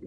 Hi 0.00 0.06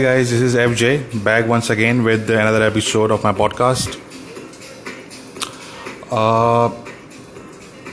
guys, 0.00 0.30
this 0.30 0.40
is 0.40 0.54
FJ 0.54 1.22
back 1.22 1.46
once 1.46 1.68
again 1.68 2.02
with 2.02 2.30
another 2.30 2.62
episode 2.62 3.10
of 3.10 3.22
my 3.22 3.32
podcast. 3.32 3.98
Uh, 6.10 6.70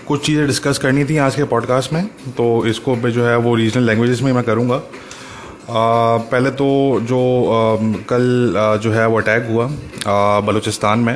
कुछ 0.08 0.26
चीज़ें 0.26 0.46
discuss 0.48 0.78
करनी 0.78 1.04
थी 1.06 1.18
आज 1.18 1.36
के 1.36 1.44
पॉडकास्ट 1.54 1.94
में 1.94 2.08
तो 2.38 2.46
इसको 2.68 2.96
मैं 2.96 3.12
जो 3.12 3.26
है 3.26 3.36
वो 3.38 3.56
रीजनल 3.56 3.84
लैंग्वेजेस 3.84 4.22
में 4.22 4.32
मैं 4.34 4.44
करूँगा 4.44 4.78
uh, 4.78 6.32
पहले 6.32 6.52
तो 6.62 6.70
जो 7.12 7.20
uh, 7.50 8.08
कल 8.10 8.56
uh, 8.58 8.78
जो 8.84 8.92
है 8.92 9.08
वो 9.08 9.20
अटैक 9.22 9.48
हुआ 9.50 9.68
uh, 9.68 10.48
बलूचिस्तान 10.48 11.00
में 11.00 11.16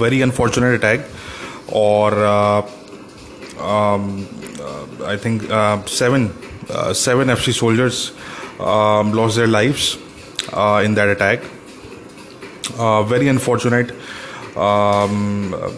वेरी 0.00 0.20
अनफॉर्चुनेट 0.22 0.84
अटैक 0.84 1.08
और 1.84 2.20
I 5.08 5.16
think 5.16 5.48
seven 5.88 6.30
seven 6.76 7.30
F 7.30 7.40
C 7.40 7.52
soldiers 7.52 8.12
loss 9.14 9.34
their 9.34 9.46
lifes 9.46 9.98
in 10.54 10.94
that 10.94 11.16
attack 11.16 11.42
very 13.12 13.28
unfortunate 13.28 13.92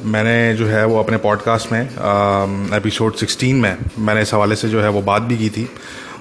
मैंने 0.04 0.54
जो 0.54 0.66
है 0.66 0.86
वो 0.86 0.98
अपने 0.98 1.16
पॉडकास्ट 1.16 1.72
में 1.72 1.82
एपिसोड 2.76 3.16
uh, 3.16 3.24
16 3.24 3.52
में 3.52 3.76
मैंने 3.98 4.22
इस 4.22 4.34
हवाले 4.34 4.56
से 4.56 4.68
जो 4.68 4.82
है 4.82 4.88
वो 4.88 5.02
बात 5.02 5.22
भी 5.22 5.36
की 5.36 5.50
थी 5.50 5.70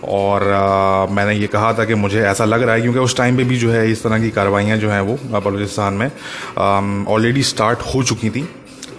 और 0.03 0.41
uh, 0.41 1.12
मैंने 1.12 1.34
ये 1.34 1.48
कहा 1.48 1.73
था 1.73 1.85
कि 1.85 1.95
मुझे 1.95 2.21
ऐसा 2.21 2.45
लग 2.45 2.63
रहा 2.63 2.76
है 2.76 2.81
क्योंकि 2.81 2.99
उस 2.99 3.17
टाइम 3.17 3.38
पे 3.38 3.43
भी 3.43 3.57
जो 3.57 3.71
है 3.71 3.91
इस 3.91 4.03
तरह 4.03 4.20
की 4.20 4.29
कार्रवाइयाँ 4.29 4.77
जो 4.77 4.90
हैं 4.90 5.01
वो 5.01 5.40
बलूचिस्तान 5.40 5.93
में 5.93 6.12
ऑलरेडी 7.05 7.41
um, 7.41 7.48
स्टार्ट 7.48 7.79
हो 7.79 8.03
चुकी 8.03 8.29
थी। 8.29 8.49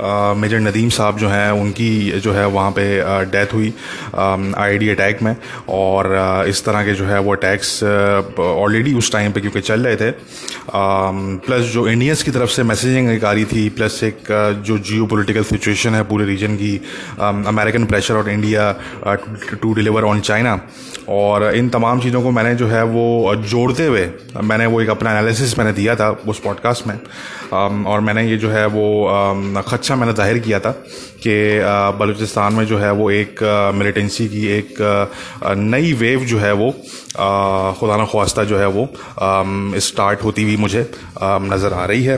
मेजर 0.00 0.60
नदीम 0.60 0.88
साहब 0.90 1.18
जो 1.18 1.28
हैं, 1.28 1.50
उनकी 1.52 2.20
जो 2.20 2.32
है 2.32 2.46
वहाँ 2.48 2.70
पे 2.70 2.84
डेथ 3.30 3.54
हुई 3.54 3.72
आईडी 4.58 4.88
अटैक 4.88 5.22
में। 5.22 5.34
और 5.70 6.44
इस 6.48 6.64
तरह 6.64 6.84
के 6.84 6.94
जो 6.94 7.04
है 7.06 7.18
वो 7.20 7.32
अटैक्स 7.32 7.82
ऑलरेडी 8.40 8.94
उस 8.94 9.12
टाइम 9.12 9.32
पे 9.32 9.40
क्योंकि 9.40 9.60
चल 9.60 9.86
रहे 9.86 9.96
थे। 9.96 10.10
प्लस 10.70 11.72
जो 11.72 11.86
इंडियंस 11.88 12.22
की 12.22 12.30
तरफ़ 12.30 12.50
से 12.50 12.62
मैसेजिंग 12.62 13.10
एक 13.10 13.24
आ 13.24 13.32
रही 13.32 13.44
थी 13.44 13.68
प्लस 13.70 14.02
एक 14.04 14.32
जो 14.66 14.78
जियो 14.80 15.06
पोलिटिकल 15.06 15.44
सिचुएशन 15.44 15.94
है 15.94 16.02
पूरे 16.04 16.24
रीजन 16.26 16.56
की 16.56 16.76
अमेरिकन 17.20 17.84
प्रेशर 17.84 18.14
और 18.14 18.30
India 18.30 18.72
to 19.62 19.72
deliver 19.74 20.04
on 20.04 20.20
China 20.20 20.60
और 21.08 21.44
इन 21.54 21.68
तमाम 21.68 22.00
चीज़ों 22.00 22.22
को 22.22 22.30
मैंने 22.30 22.54
जो 22.54 22.66
है 22.68 22.82
वो 22.84 23.34
जोड़ते 23.36 23.86
हुए, 23.86 24.08
मैंने 24.42 24.66
वो 24.66 24.80
एक 24.80 24.90
अपना 24.90 25.10
एनालिसिस 25.10 25.58
मैंने 25.58 25.72
दिया 25.72 25.96
था 25.96 26.10
उस 26.28 26.40
पॉडकास्ट 26.40 26.86
में। 26.86 26.98
और 27.84 28.00
मैंने 28.00 28.22
ये 28.28 28.36
जो 28.36 28.50
है 28.50 28.66
वो 28.66 28.84
खदशा 29.82 29.96
मैंने 29.96 30.12
ज़ाहिर 30.12 30.38
किया 30.38 30.58
था 30.60 30.70
कि 31.18 31.34
बलूचिस्तान 31.98 32.54
में 32.54 32.64
जो 32.66 32.78
है 32.78 32.90
वो 32.92 33.10
एक 33.10 33.42
मिलिटेंसी 33.74 34.28
की 34.28 34.46
एक 34.48 34.74
नई 35.58 35.92
वेव 35.94 36.24
जो 36.24 36.38
है 36.38 36.52
वो 36.54 36.70
खुदा 36.70 37.96
न 37.96 38.06
ख्वास्ता 38.10 38.44
जो 38.44 38.58
है 38.58 38.66
वो 38.68 38.88
स्टार्ट 39.82 40.22
होती 40.24 40.42
हुई 40.42 40.56
मुझे 40.56 40.90
नज़र 41.22 41.72
आ 41.72 41.84
रही 41.84 42.04
है। 42.04 42.16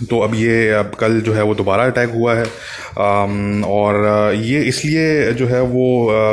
तो 0.00 0.18
अब 0.20 0.34
ये 0.34 0.70
अब 0.74 0.90
कल 1.00 1.20
जो 1.20 1.32
है 1.32 1.42
वो 1.42 1.54
दोबारा 1.54 1.84
अटैक 1.86 2.10
हुआ 2.14 2.34
है। 2.34 2.44
और 3.66 4.34
ये 4.36 4.60
इसलिए 4.64 5.32
जो 5.32 5.46
है 5.46 5.60
वो 5.62 5.86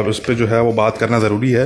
उस 0.10 0.20
पर 0.20 0.34
जो 0.34 0.48
है 0.48 0.62
वो 0.62 0.74
बात 0.74 0.98
करना 0.98 1.20
ज़रूरी 1.20 1.52
है। 1.52 1.66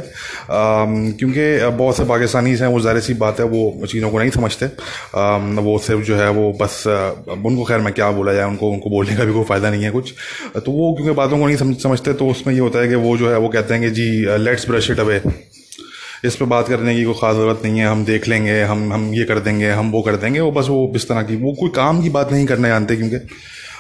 क्योंकि 0.52 1.70
बहुत 1.78 1.98
से 1.98 2.04
पाकिस्तानीज़ 2.06 2.64
हैं, 2.64 2.70
वो 2.72 2.80
ज़ाहिर 2.80 3.02
सी 3.02 3.14
बात 3.16 3.40
है, 3.40 3.46
वो 3.46 3.86
चीज़ों 3.88 4.10
को 4.12 4.20
नहीं 4.20 4.30
समझते। 4.30 4.66
वो 5.62 5.78
सिर्फ़ 5.80 6.04
जो 6.04 6.16
है 6.18 6.30
वो 6.32 6.52
बस 6.62 6.84
उनको 6.88 7.64
खैर 7.64 7.80
मैं 7.80 7.94
क्या 7.94 8.12
बोला 8.12 8.34
जाए, 8.34 8.46
उनको 8.46 8.72
उनको 8.72 8.90
बोलने 8.90 9.16
का 9.18 9.24
भी 9.24 9.34
कोई 9.34 9.44
फ़ायदा 9.46 9.70
नहीं 9.70 9.84
है 9.84 9.92
कुछ। 9.92 10.14
तो 10.56 10.72
वो 10.72 10.94
क्योंकि 10.94 11.14
बातों 11.14 11.40
को 11.40 11.46
नहीं 11.48 11.58
समझ 11.58 11.76
समझते 11.84 12.14
तो 12.14 12.28
उसमें 12.30 12.54
ये 12.54 12.60
होता 12.60 12.80
है 12.80 12.88
कि 12.88 12.96
वो 12.98 13.18
जो 13.18 13.30
है 13.32 13.38
वो 13.38 13.50
कहते 13.50 13.74
हैं 13.74 13.84
कि 13.84 13.90
जी 13.92 14.38
लेट्स 14.40 14.70
ब्रश 14.70 14.92
इट 14.92 15.00
अवे 15.00 15.22
इस 16.26 16.36
पर 16.36 16.46
बात 16.46 16.68
करने 16.68 16.96
की 16.96 17.04
कोई 17.04 17.14
ख़ास 17.14 17.36
ज़रूरत 17.36 17.62
नहीं 17.64 17.80
है 17.80 17.88
हम 17.88 18.06
देख 18.06 18.28
लेंगे 18.28 18.62
हम 18.62 18.94
हम 18.94 19.14
ये 19.14 19.24
कर 19.24 19.40
देंगे 19.40 19.70
हम 19.72 19.92
वो 19.92 20.02
कर 20.02 20.16
देंगे 20.16 20.40
वो 20.40 20.52
बस 20.52 20.68
वो 20.70 20.92
इस 20.96 21.08
तरह 21.10 21.24
की 21.24 21.36
वो 21.36 21.54
कोई 21.60 21.70
काम 21.76 22.02
की 22.02 22.10
बात 22.10 22.32
नहीं 22.32 22.46
करना 22.46 22.68
जानते 22.68 22.96
क्योंकि 22.96 23.28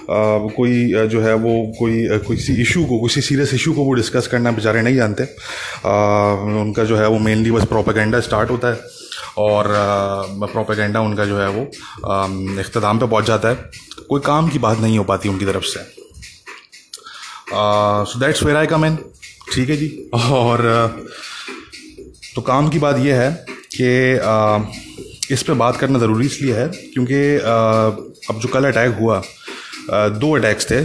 Uh, 0.08 0.52
कोई 0.56 1.08
जो 1.08 1.22
है 1.22 1.34
वो 1.36 1.53
कोई 1.80 1.96
किसी 2.28 2.53
इशू 2.62 2.84
को 2.86 3.00
किसी 3.00 3.22
सीरियस 3.22 3.53
इशू 3.53 3.74
को 3.74 3.84
वो 3.84 3.94
डिस्कस 3.94 4.28
करना 4.28 4.52
बेचारे 4.52 4.81
नहीं 4.81 4.96
जानते। 4.96 5.24
uh, 5.24 6.62
उनका 6.62 6.84
जो 6.84 6.98
है 6.98 7.08
वो 7.08 7.18
मेनली 7.20 7.52
बस 7.52 7.66
प्रोपेगेंडा 7.66 8.20
स्टार्ट 8.20 8.50
होता 8.50 8.68
है 8.68 8.80
और 9.38 9.68
प्रोपेगेंडा 10.44 11.00
उनका 11.00 11.25
जो 11.25 11.40
है 11.40 11.50
वो 11.50 11.64
अख्ताम 12.59 13.00
पे 13.00 13.08
पहुँच 13.08 13.25
जाता 13.25 13.50
है। 13.50 13.56
कोई 14.09 14.22
काम 14.25 14.50
की 14.50 14.59
बात 14.59 14.80
नहीं 14.80 14.98
हो 14.98 15.04
पाती 15.04 15.30
उनकी 15.30 15.46
तरफ़ 15.46 15.64
से। 15.64 15.84
सो 17.52 18.19
दैट्स 18.19 18.44
वेर 18.44 18.56
आई 18.56 18.66
कम 18.66 18.86
इन 18.86 18.98
ठीक 19.54 19.69
है 19.69 19.78
जी? 19.78 19.90
और 20.14 20.58
uh, 20.78 20.92
तो 22.38 22.42
काम 22.42 22.68
की 22.70 22.80
बात 22.80 22.98
यह 23.00 23.22
है 23.22 23.46
कि 23.75 25.34
इस 25.34 25.44
पर 25.44 25.53
बात 25.53 25.78
करना 25.78 26.00
ज़रूरी 26.00 26.25
इसलिए 26.25 26.53
है 26.53 26.68
क्योंकि 26.94 27.22
अब 28.30 28.40
जो 28.42 28.48
कल 28.53 28.66
अटैक 28.66 28.98
हुआ 29.00 29.22
दो 30.22 30.31
अटैक्स 30.38 30.70
थे। 30.72 30.78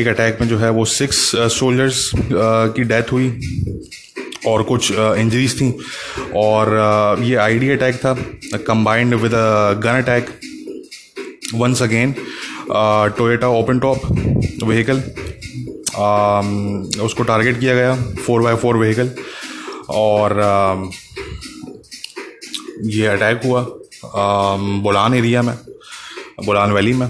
एक 0.00 0.08
अटैक 0.08 0.38
में 0.40 0.48
जो 0.48 0.58
है 0.58 0.70
वो 0.70 0.84
सिक्स 0.84 1.20
सोल्जर्स 1.58 2.10
की 2.16 2.84
डेथ 2.84 3.12
हुई 3.12 3.28
और 4.48 4.62
कुछ 4.62 4.90
इंजरीज 4.92 5.54
थी। 5.60 5.70
और 6.36 7.22
ये 7.22 7.36
आईडी 7.44 7.68
अटैक 7.70 7.96
था 8.04 8.14
combined 8.66 9.14
with 9.14 9.34
a 9.34 9.72
gun 9.86 10.02
attack 10.02 10.30
once 11.54 11.82
again 11.82 12.14
Toyota 13.18 13.48
open 13.60 13.78
top 13.78 14.06
vehicle 14.64 15.02
उसको 17.04 17.22
टारगेट 17.22 17.60
किया 17.60 17.74
गया 17.74 17.94
फोर 18.26 18.42
बाय 18.42 18.56
फोर 18.56 18.76
व्हीकल 18.76 19.10
और 19.90 20.40
ये 22.84 23.06
अटैक 23.06 23.40
हुआ 23.44 23.66
बुलान 24.82 25.14
एरिया 25.14 25.42
में 25.42 25.54
बुलान 26.44 26.72
वैली 26.72 26.92
में। 26.92 27.08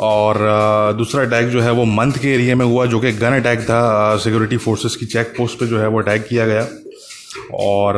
और 0.00 0.38
दूसरा 0.96 1.22
अटैक 1.22 1.48
जो 1.48 1.60
है 1.60 1.70
वो 1.70 1.84
मंथ 1.84 2.12
के 2.12 2.28
एरिया 2.28 2.56
में 2.56 2.64
हुआ, 2.66 2.86
जो 2.86 3.00
कि 3.00 3.12
गन 3.12 3.32
अटैक 3.32 3.60
था 3.60 4.16
सिक्योरिटी 4.16 4.56
फोर्सेस 4.56 4.96
की 4.96 5.06
चेक 5.06 5.34
पोस्ट 5.36 5.58
पे 5.58 5.66
जो 5.66 5.78
है 5.78 5.88
वो 5.88 6.00
अटैक 6.00 6.26
किया 6.28 6.46
गया। 6.46 6.66
और 7.60 7.96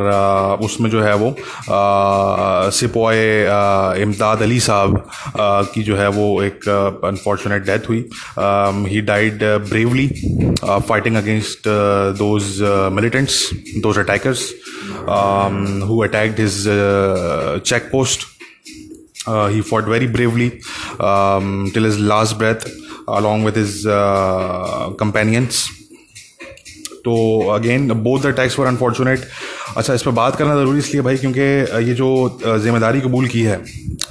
उसमें 0.64 0.91
जो 0.91 1.02
है 1.02 1.14
वो 1.16 1.34
सिपॉय 2.76 3.19
इमदाद 4.02 4.42
अली 4.42 4.60
साहब 4.60 5.08
की 5.74 5.82
जो 5.82 5.97
है 5.97 6.08
वो 6.19 6.26
एक 6.42 6.69
अनफॉर्चुनेट 7.04 7.66
डेथ 7.66 7.88
हुई 7.88 8.04
he 8.91 9.00
died 9.10 9.44
bravely 9.69 10.06
fighting 10.64 11.16
against 11.16 11.69
those 12.19 12.56
militants 12.92 13.42
those 13.82 13.98
attackers 13.98 14.48
who 15.88 16.02
attacked 16.04 16.41
his 16.41 16.64
check 17.66 17.88
post 17.92 18.26
he 19.28 19.60
fought 19.60 19.88
very 19.88 20.06
bravely 20.08 20.48
till 20.48 21.91
um, 21.91 22.00
last 22.08 22.36
breath 22.36 22.69
with 23.44 23.56
his 23.56 23.86
uh, 23.86 24.91
companions. 24.98 25.69
तो 27.06 27.15
again 27.55 27.91
both 28.03 28.21
the 28.21 28.27
attacks 28.27 28.55
for 28.56 28.67
unfortunate 28.67 29.25
अच्छा 29.77 29.94
इस 29.94 30.03
पर 30.03 30.11
बात 30.12 30.37
करना 30.37 30.55
ज़रूरी 30.56 30.78
इसलिए 30.78 31.03
भाई, 31.03 31.17
क्योंकि 31.17 31.41
ये 31.89 31.94
जो 31.94 32.09
ज़िम्मेदारी 32.59 33.00
कबूल 33.00 33.27
की 33.28 33.43
है, 33.43 33.61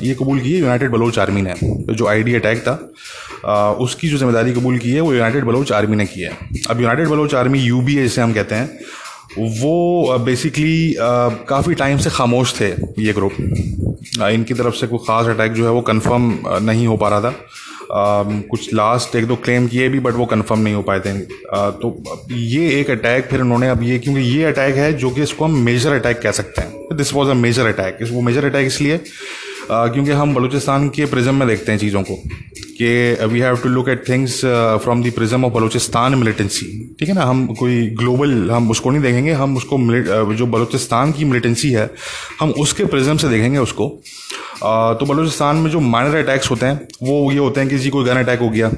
ये 0.01 0.13
कबूल 0.15 0.39
की 0.39 0.53
है 0.53 0.59
यूनाइटेड 0.59 0.91
बलोच 0.91 1.19
आर्मी 1.19 1.41
ने, 1.41 1.53
जो 1.61 2.07
आईडी 2.07 2.35
अटैक 2.35 2.59
था। 2.67 3.73
उसकी 3.79 4.09
जो 4.09 4.17
ज़िम्मेदारी 4.17 4.53
कबूल 4.53 4.77
की 4.77 4.91
है, 4.91 5.01
वो 5.01 5.13
यूनाइटेड 5.13 5.43
बलोच 5.45 5.71
आर्मी 5.71 5.95
ने 5.95 6.05
की 6.05 6.21
है। 6.21 6.37
अब 6.69 6.81
United 6.81 7.07
Baloch 7.07 7.35
Army 7.35 7.59
U 7.61 7.81
B 7.81 7.95
जिसे 7.95 8.21
हम 8.21 8.33
कहते 8.33 8.55
हैं, 8.55 8.77
वो 9.59 10.17
बेसिकली 10.25 10.95
काफ़ी 11.49 11.73
टाइम 11.75 11.97
से 11.97 12.09
खामोश 12.11 12.53
थे 12.59 12.69
ये 13.03 13.13
ग्रुप 13.13 13.33
इनकी 14.23 14.53
तरफ़ 14.53 14.75
से 14.75 14.87
कोई 14.87 14.99
ख़ास 15.07 15.27
अटैक 15.27 15.53
जो 15.53 15.65
है 15.65 15.71
वो 15.71 15.81
कंफर्म 15.83 16.33
नहीं 16.63 16.87
हो 16.87 16.97
पा 16.97 17.09
रहा 17.09 17.21
था। 17.21 17.33
कुछ 17.91 18.73
लास्ट 18.73 19.15
एक 19.15 19.25
दो 19.27 19.35
क्लेम 19.37 19.67
किए 19.67 19.89
भी 19.89 19.99
बट 19.99 20.13
वो 20.13 20.25
कंफर्म 20.25 20.59
नहीं 20.59 20.73
हो 20.73 20.81
पाए 20.81 20.99
थे। 20.99 21.13
तो 21.81 21.95
ये 22.31 22.69
एक 22.79 22.89
अटैक 22.91 23.25
फिर 23.25 23.41
उन्होंने 23.41 23.69
अब 23.69 23.83
ये, 23.83 23.99
क्योंकि 23.99 24.21
ये 24.21 24.43
अटैक 24.43 24.75
है 24.75 24.91
जो 24.93 25.09
कि 25.09 25.23
इसको 25.23 25.45
हम 25.45 25.59
मेजर 25.65 25.93
अटैक 25.93 26.19
कह 26.21 26.31
सकते 26.31 26.61
हैं। 26.61 26.97
This 26.97 27.13
was 27.13 27.29
a 27.29 27.33
major 27.35 27.65
attack 27.67 27.97
वो 28.11 28.21
मेजर 28.21 28.45
अटैक 28.45 28.67
इसलिए 28.67 28.99
क्योंकि 29.71 30.11
हम 30.11 30.33
बलूचिस्तान 30.35 30.89
के 30.89 31.05
प्रिज्म 31.05 31.35
में 31.35 31.47
देखते 31.47 31.71
हैं 31.71 31.79
चीज़ों 31.79 32.01
को, 32.03 32.15
कि 32.77 33.25
we 33.25 33.39
have 33.39 33.57
to 33.57 33.69
look 33.69 33.89
at 33.89 34.07
things 34.09 34.39
from 34.83 35.03
the 35.03 35.11
prism 35.15 35.45
of 35.45 35.53
Balochistan 35.53 36.15
militancy 36.15 36.65
ठीक 36.99 37.09
है 37.09 37.15
ना? 37.15 37.23
हम 37.23 37.45
कोई 37.59 37.85
ग्लोबल 37.99 38.51
हम 38.51 38.69
उसको 38.71 38.91
नहीं 38.91 39.01
देखेंगे, 39.01 39.31
हम 39.33 39.57
उसको 39.57 39.77
जो 40.33 40.45
बलूचिस्तान 40.47 41.11
की 41.11 41.25
मिलिटेंसी 41.25 41.71
है, 41.71 41.89
हम 42.39 42.51
उसके 42.59 42.85
प्रिज्म 42.85 43.17
से 43.17 43.29
देखेंगे 43.29 43.57
उसको। 43.59 43.87
तो 44.99 45.05
बलूचिस्तान 45.05 45.55
में 45.55 45.69
जो 45.71 45.79
माइनर 45.81 46.15
अटैक्स 46.17 46.51
होते 46.51 46.65
हैं, 46.65 46.87
वो 47.03 47.31
ये 47.31 47.37
होते 47.37 47.61
हैं 47.61 47.69
कि 47.69 47.77
जी 47.77 47.89
कोई 47.89 48.05
गन 48.05 48.17
अटैक 48.17 48.39
हो 48.39 48.49
गया, 48.49 48.69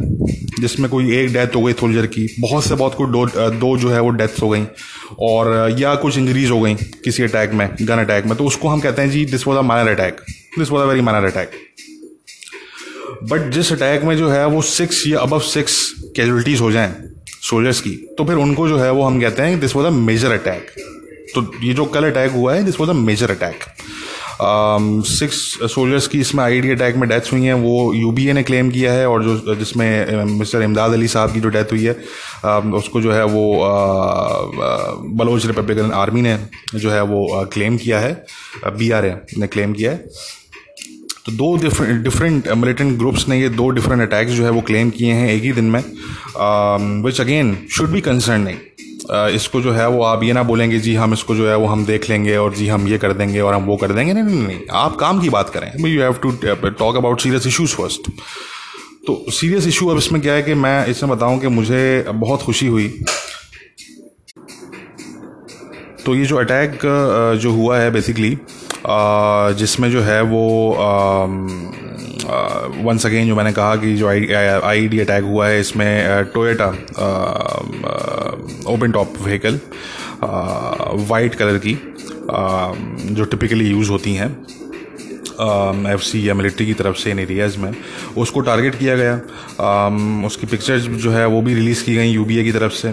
जिसमें 0.59 0.89
कोई 0.89 1.15
एक 1.17 1.33
डेथ 1.33 1.55
हो 1.55 1.61
गई 1.63 1.73
सोल्जर 1.73 2.05
की, 2.07 2.27
बहुत 2.39 2.63
से 2.63 2.75
बहुत 2.75 2.95
कोई 2.95 3.07
दो 3.07 3.25
दो 3.51 3.75
जो 3.77 3.89
है 3.89 4.01
वो 4.01 4.09
डेथ्स 4.11 4.41
हो 4.41 4.49
गई, 4.49 4.63
और, 5.21 5.75
या 5.79 5.93
कुछ 5.95 6.17
इंजरीज 6.17 6.49
हो 6.51 6.59
गई 6.61 6.73
किसी 7.05 7.23
अटैक 7.23 7.53
में 7.53 7.69
गन 7.81 7.97
अटैक 7.97 8.25
में। 8.25 8.35
तो 8.37 8.45
उसको 8.45 8.67
हम 8.67 8.79
कहते 8.79 9.01
हैं 9.01 9.09
जी 9.11 9.25
this 9.25 9.47
was 9.47 9.57
a 9.57 9.61
minor 9.63 9.91
attack 9.91 10.21
this 10.57 10.71
was 10.71 10.83
a 10.83 10.85
very 10.85 11.01
minor 11.01 11.25
attack 11.25 11.51
but 13.23 13.49
जिस 13.51 13.71
अटैक 13.73 14.03
में 14.03 14.17
जो 14.17 14.29
है 14.29 14.45
वो 14.47 14.61
सिक्स 14.61 15.03
या 15.07 15.19
अबव 15.19 15.39
सिक्स 15.39 15.93
कैजुअलिटीज 16.15 16.61
हो 16.61 16.71
जाएँ 16.71 16.93
सोल्जर्स 17.49 17.81
की 17.81 17.95
तो 18.17 18.25
फिर 18.25 18.35
उनको 18.35 18.67
जो 18.67 18.77
है 18.77 18.91
वो 18.91 19.03
हम 19.03 19.21
कहते 19.21 19.43
हैं 19.43 19.59
this 19.59 19.75
was 19.75 19.87
a 19.87 19.89
major 19.89 20.31
attack 20.31 20.71
तो 21.35 21.51
ये 21.63 21.73
जो 21.73 21.85
कल 21.85 22.03
अटैक 22.03 22.31
हुआ 22.31 22.53
है 22.53 22.63
this 22.63 22.79
was 22.79 22.89
a 22.89 22.93
major 22.93 23.31
attack 23.31 23.63
six 24.41 25.37
soldiers 25.73 26.07
की 26.07 26.19
इसमें 26.19 26.43
आई 26.43 26.69
अटैक 26.69 26.95
में 26.95 27.09
डेथ्स 27.09 27.31
हुई 27.33 27.43
हैं 27.43 27.53
वो 27.53 27.93
यू 27.93 28.33
ने 28.33 28.43
क्लेम 28.43 28.69
किया 28.71 28.93
है 28.93 29.07
और 29.09 29.23
जो 29.23 29.55
जिसमें 29.55 30.23
मिस्टर 30.23 30.61
इमदाद 30.61 30.91
अली 30.91 31.07
साहब 31.07 31.33
की 31.33 31.39
जो 31.39 31.49
डेथ 31.49 31.71
हुई 31.71 31.83
है 31.83 31.95
um, 32.45 32.73
उसको 32.73 33.01
जो 33.01 33.11
है 33.11 33.23
वो 33.25 33.43
बलोच 35.15 35.45
रिपब्लिकन 35.45 35.91
आर्मी 35.91 36.21
ने 36.21 36.39
जो 36.75 36.91
है 36.91 37.01
वो 37.03 37.45
क्लेम 37.53 37.77
किया 37.77 37.99
है 37.99 38.25
बी 38.67 38.91
आर 38.91 39.05
ए 39.05 39.15
ने 39.37 39.47
क्लेम 39.47 39.73
किया 39.73 39.91
है। 39.91 40.09
तो 41.27 41.31
दो 41.33 41.55
डिफरेंट 41.57 42.03
डिफरेंट 42.03 42.47
मिलिटेंट 42.47 42.97
ग्रुप्स 42.97 43.27
ने 43.29 43.39
ये 43.39 43.47
दो 43.51 43.69
डिफरेंट 43.69 44.01
अटैक्स 44.01 44.31
जो 44.31 44.43
है 44.43 44.49
वो 44.49 44.61
क्लेम 44.61 44.89
किए 44.89 45.13
हैं 45.13 45.29
एक 45.29 45.43
ही 45.43 45.51
दिन 45.53 45.65
में 45.65 45.83
which 47.03 47.19
again 47.21 47.57
should 47.71 47.89
be 47.89 48.01
concerning 48.01 48.57
इसको 49.35 49.61
जो 49.61 49.71
है 49.71 49.87
वो 49.89 50.03
आप 50.03 50.23
ये 50.23 50.33
ना 50.33 50.43
बोलेंगे, 50.43 50.79
जी 50.79 50.93
हम 50.95 51.13
इसको 51.13 51.35
जो 51.35 51.49
है 51.49 51.55
वो 51.57 51.67
हम 51.67 51.85
देख 51.85 52.09
लेंगे 52.09 52.37
और 52.37 52.53
जी 52.53 52.67
हम 52.67 52.87
ये 52.87 52.97
कर 52.97 53.13
देंगे 53.13 53.39
और 53.39 53.53
हम 53.53 53.65
वो 53.65 53.77
कर 53.77 53.91
देंगे। 53.91 54.13
नहीं 54.13 54.23
नहीं 54.23 54.47
नहीं 54.47 54.59
आप 54.73 54.95
काम 54.95 55.19
की 55.21 55.29
बात 55.29 55.49
करें। 55.49 55.71
You 55.79 56.01
have 56.01 56.13
to 56.23 56.31
talk 56.69 56.95
about 56.95 57.21
serious 57.21 57.47
issues 57.47 57.75
first 57.75 58.09
तो 59.07 59.23
सीरियस 59.31 59.67
इशू 59.67 59.87
अब 59.87 59.97
इसमें 59.97 60.21
क्या 60.21 60.33
है 60.33 60.43
कि 60.43 60.53
मैं 60.55 60.85
इसमें 60.87 61.11
बताऊँ 61.11 61.39
कि 61.39 61.47
मुझे 61.47 62.05
बहुत 62.09 62.41
खुशी 62.41 62.67
हुई। 62.67 62.87
तो 66.05 66.15
ये 66.15 66.25
जो 66.25 66.35
अटैक 66.37 66.79
जो 67.41 67.51
हुआ 67.51 67.77
है 67.79 67.91
बेसिकली 67.91 68.37
जिसमें 69.57 69.89
जो 69.91 70.01
है 70.01 70.21
वो 70.23 70.43
वंस 72.83 73.05
अगेन 73.05 73.27
जो 73.27 73.35
मैंने 73.35 73.51
कहा 73.53 73.75
कि 73.75 73.95
जो 73.95 74.07
आई 74.07 74.87
डी 74.87 74.99
अटैक 74.99 75.23
हुआ 75.23 75.47
है, 75.47 75.59
इसमें 75.59 76.23
Toyota 76.33 76.67
open 78.73 78.91
top 78.91 79.13
vehicle 79.21 79.59
white 81.09 81.35
colour 81.35 81.57
की 81.65 81.73
जो 83.13 83.23
टिपिकली 83.25 83.67
यूज़ 83.67 83.89
होती 83.89 84.13
हैं 84.15 84.29
एफ़ 85.93 86.01
सी 86.01 86.27
या 86.27 86.33
मिलिट्री 86.33 86.65
की 86.65 86.73
तरफ़ 86.73 86.95
से 86.97 87.11
इन 87.11 87.19
एरियाज़ 87.19 87.57
में, 87.59 87.73
उसको 88.17 88.39
टारगेट 88.41 88.75
किया 88.75 88.95
गया। 88.95 89.15
उसकी 90.27 90.47
पिक्चर्स 90.47 90.83
जो 91.03 91.11
है 91.11 91.25
वो 91.27 91.41
भी 91.41 91.53
रिलीज़ 91.53 91.83
की 91.85 91.95
गई 91.95 92.09
यूबीए 92.11 92.43
की 92.43 92.51
तरफ़ 92.51 92.73
से। 92.73 92.89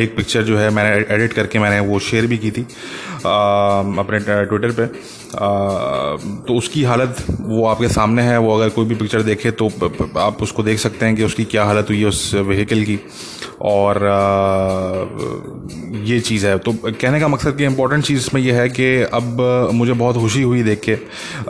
एक 0.00 0.14
पिक्चर 0.16 0.42
जो 0.42 0.58
है 0.58 0.70
मैंने 0.70 0.90
एडिट 1.14 1.32
करके 1.32 1.58
मैंने 1.58 1.80
वो 1.88 1.98
शेयर 2.00 2.26
भी 2.26 2.38
की 2.38 2.50
थी। 2.50 2.66
अपने 3.18 4.18
ट्विटर 4.20 4.70
पे। 4.70 4.86
तो 6.46 6.56
उसकी 6.58 6.82
हालत 6.82 7.24
वो 7.40 7.66
आपके 7.66 7.88
सामने 7.88 8.22
है, 8.22 8.38
वो 8.38 8.54
अगर 8.56 8.68
कोई 8.68 8.86
भी 8.86 8.94
पिक्चर 8.94 9.22
देखे 9.22 9.50
तो 9.52 9.68
आप 10.18 10.42
उसको 10.42 10.62
देख 10.62 10.78
सकते 10.78 11.06
हैं 11.06 11.16
कि 11.16 11.24
उसकी 11.24 11.44
क्या 11.44 11.64
हालत 11.64 11.86
हुई 11.88 12.00
है 12.00 12.06
उस 12.06 12.34
व्हीकल 12.34 12.82
की। 12.82 12.98
और 13.62 13.96
ये 16.04 16.18
चीज़ 16.20 16.46
है। 16.46 16.58
तो 16.58 16.72
कहने 16.72 17.20
का 17.20 17.28
मकसद 17.28 17.56
कि 17.56 17.64
इम्पोर्टेंट 17.64 18.04
चीज़ 18.04 18.18
इसमें 18.18 18.40
यह 18.42 18.54
है 18.54 18.68
कि 18.68 18.86
अब 19.14 19.40
मुझे 19.74 19.92
बहुत 19.92 20.16
खुशी 20.16 20.42
हुई 20.42 20.62
देख 20.62 20.80
के 20.80 20.96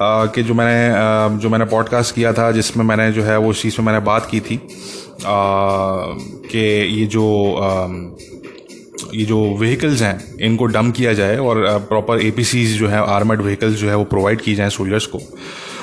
कि 0.00 0.43
जो 0.43 0.55
मैंने 0.55 1.38
जो 1.38 1.49
मैंने 1.49 1.65
पॉडकास्ट 1.65 2.15
किया 2.15 2.32
था, 2.32 2.50
जिसमें 2.53 2.85
मैंने 2.85 3.11
जो 3.12 3.23
है 3.23 3.38
वो 3.38 3.50
उस 3.50 3.62
चीज़ 3.62 3.76
में 3.79 3.87
मैंने 3.87 4.00
बात 4.06 4.29
की 4.31 4.41
थी 4.41 4.61
कि 5.26 6.59
ये 7.00 7.06
जो 7.06 7.25
ये 9.14 9.24
जो 9.24 9.56
व्हीकल्स 9.56 10.02
हैं, 10.02 10.38
इनको 10.40 10.66
डम 10.66 10.90
किया 10.90 11.12
जाए 11.12 11.36
और 11.36 11.86
प्रॉपर 11.88 12.20
ए 12.20 12.30
जो 12.64 12.88
है 12.88 13.06
आर्मड 13.06 13.42
व्हीकल्स 13.42 13.76
जो 13.76 13.88
है, 13.88 13.96
वो 13.96 14.04
प्रोवाइड 14.04 14.40
की 14.40 14.54
जाएँ 14.54 14.70
सोल्जर्स 14.70 15.06
को। 15.06 15.18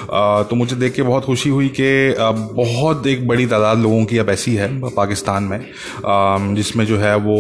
तो 0.06 0.56
मुझे 0.56 0.75
देख 0.75 0.94
के 0.94 1.04
बहुत 1.04 1.25
खुशी 1.25 1.50
हुई 1.50 1.68
कि 1.80 2.16
बहुत 2.19 3.07
एक 3.07 3.28
बड़ी 3.28 3.46
तादाद 3.48 3.78
लोगों 3.80 4.04
की 4.06 4.18
अब 4.18 4.30
ऐसी 4.30 4.56
है, 4.56 4.68
पाकिस्तान 4.86 5.44
में 5.44 6.56
जिसमें 6.56 6.86
जो 6.86 6.98
है 6.98 7.16
वो 7.18 7.38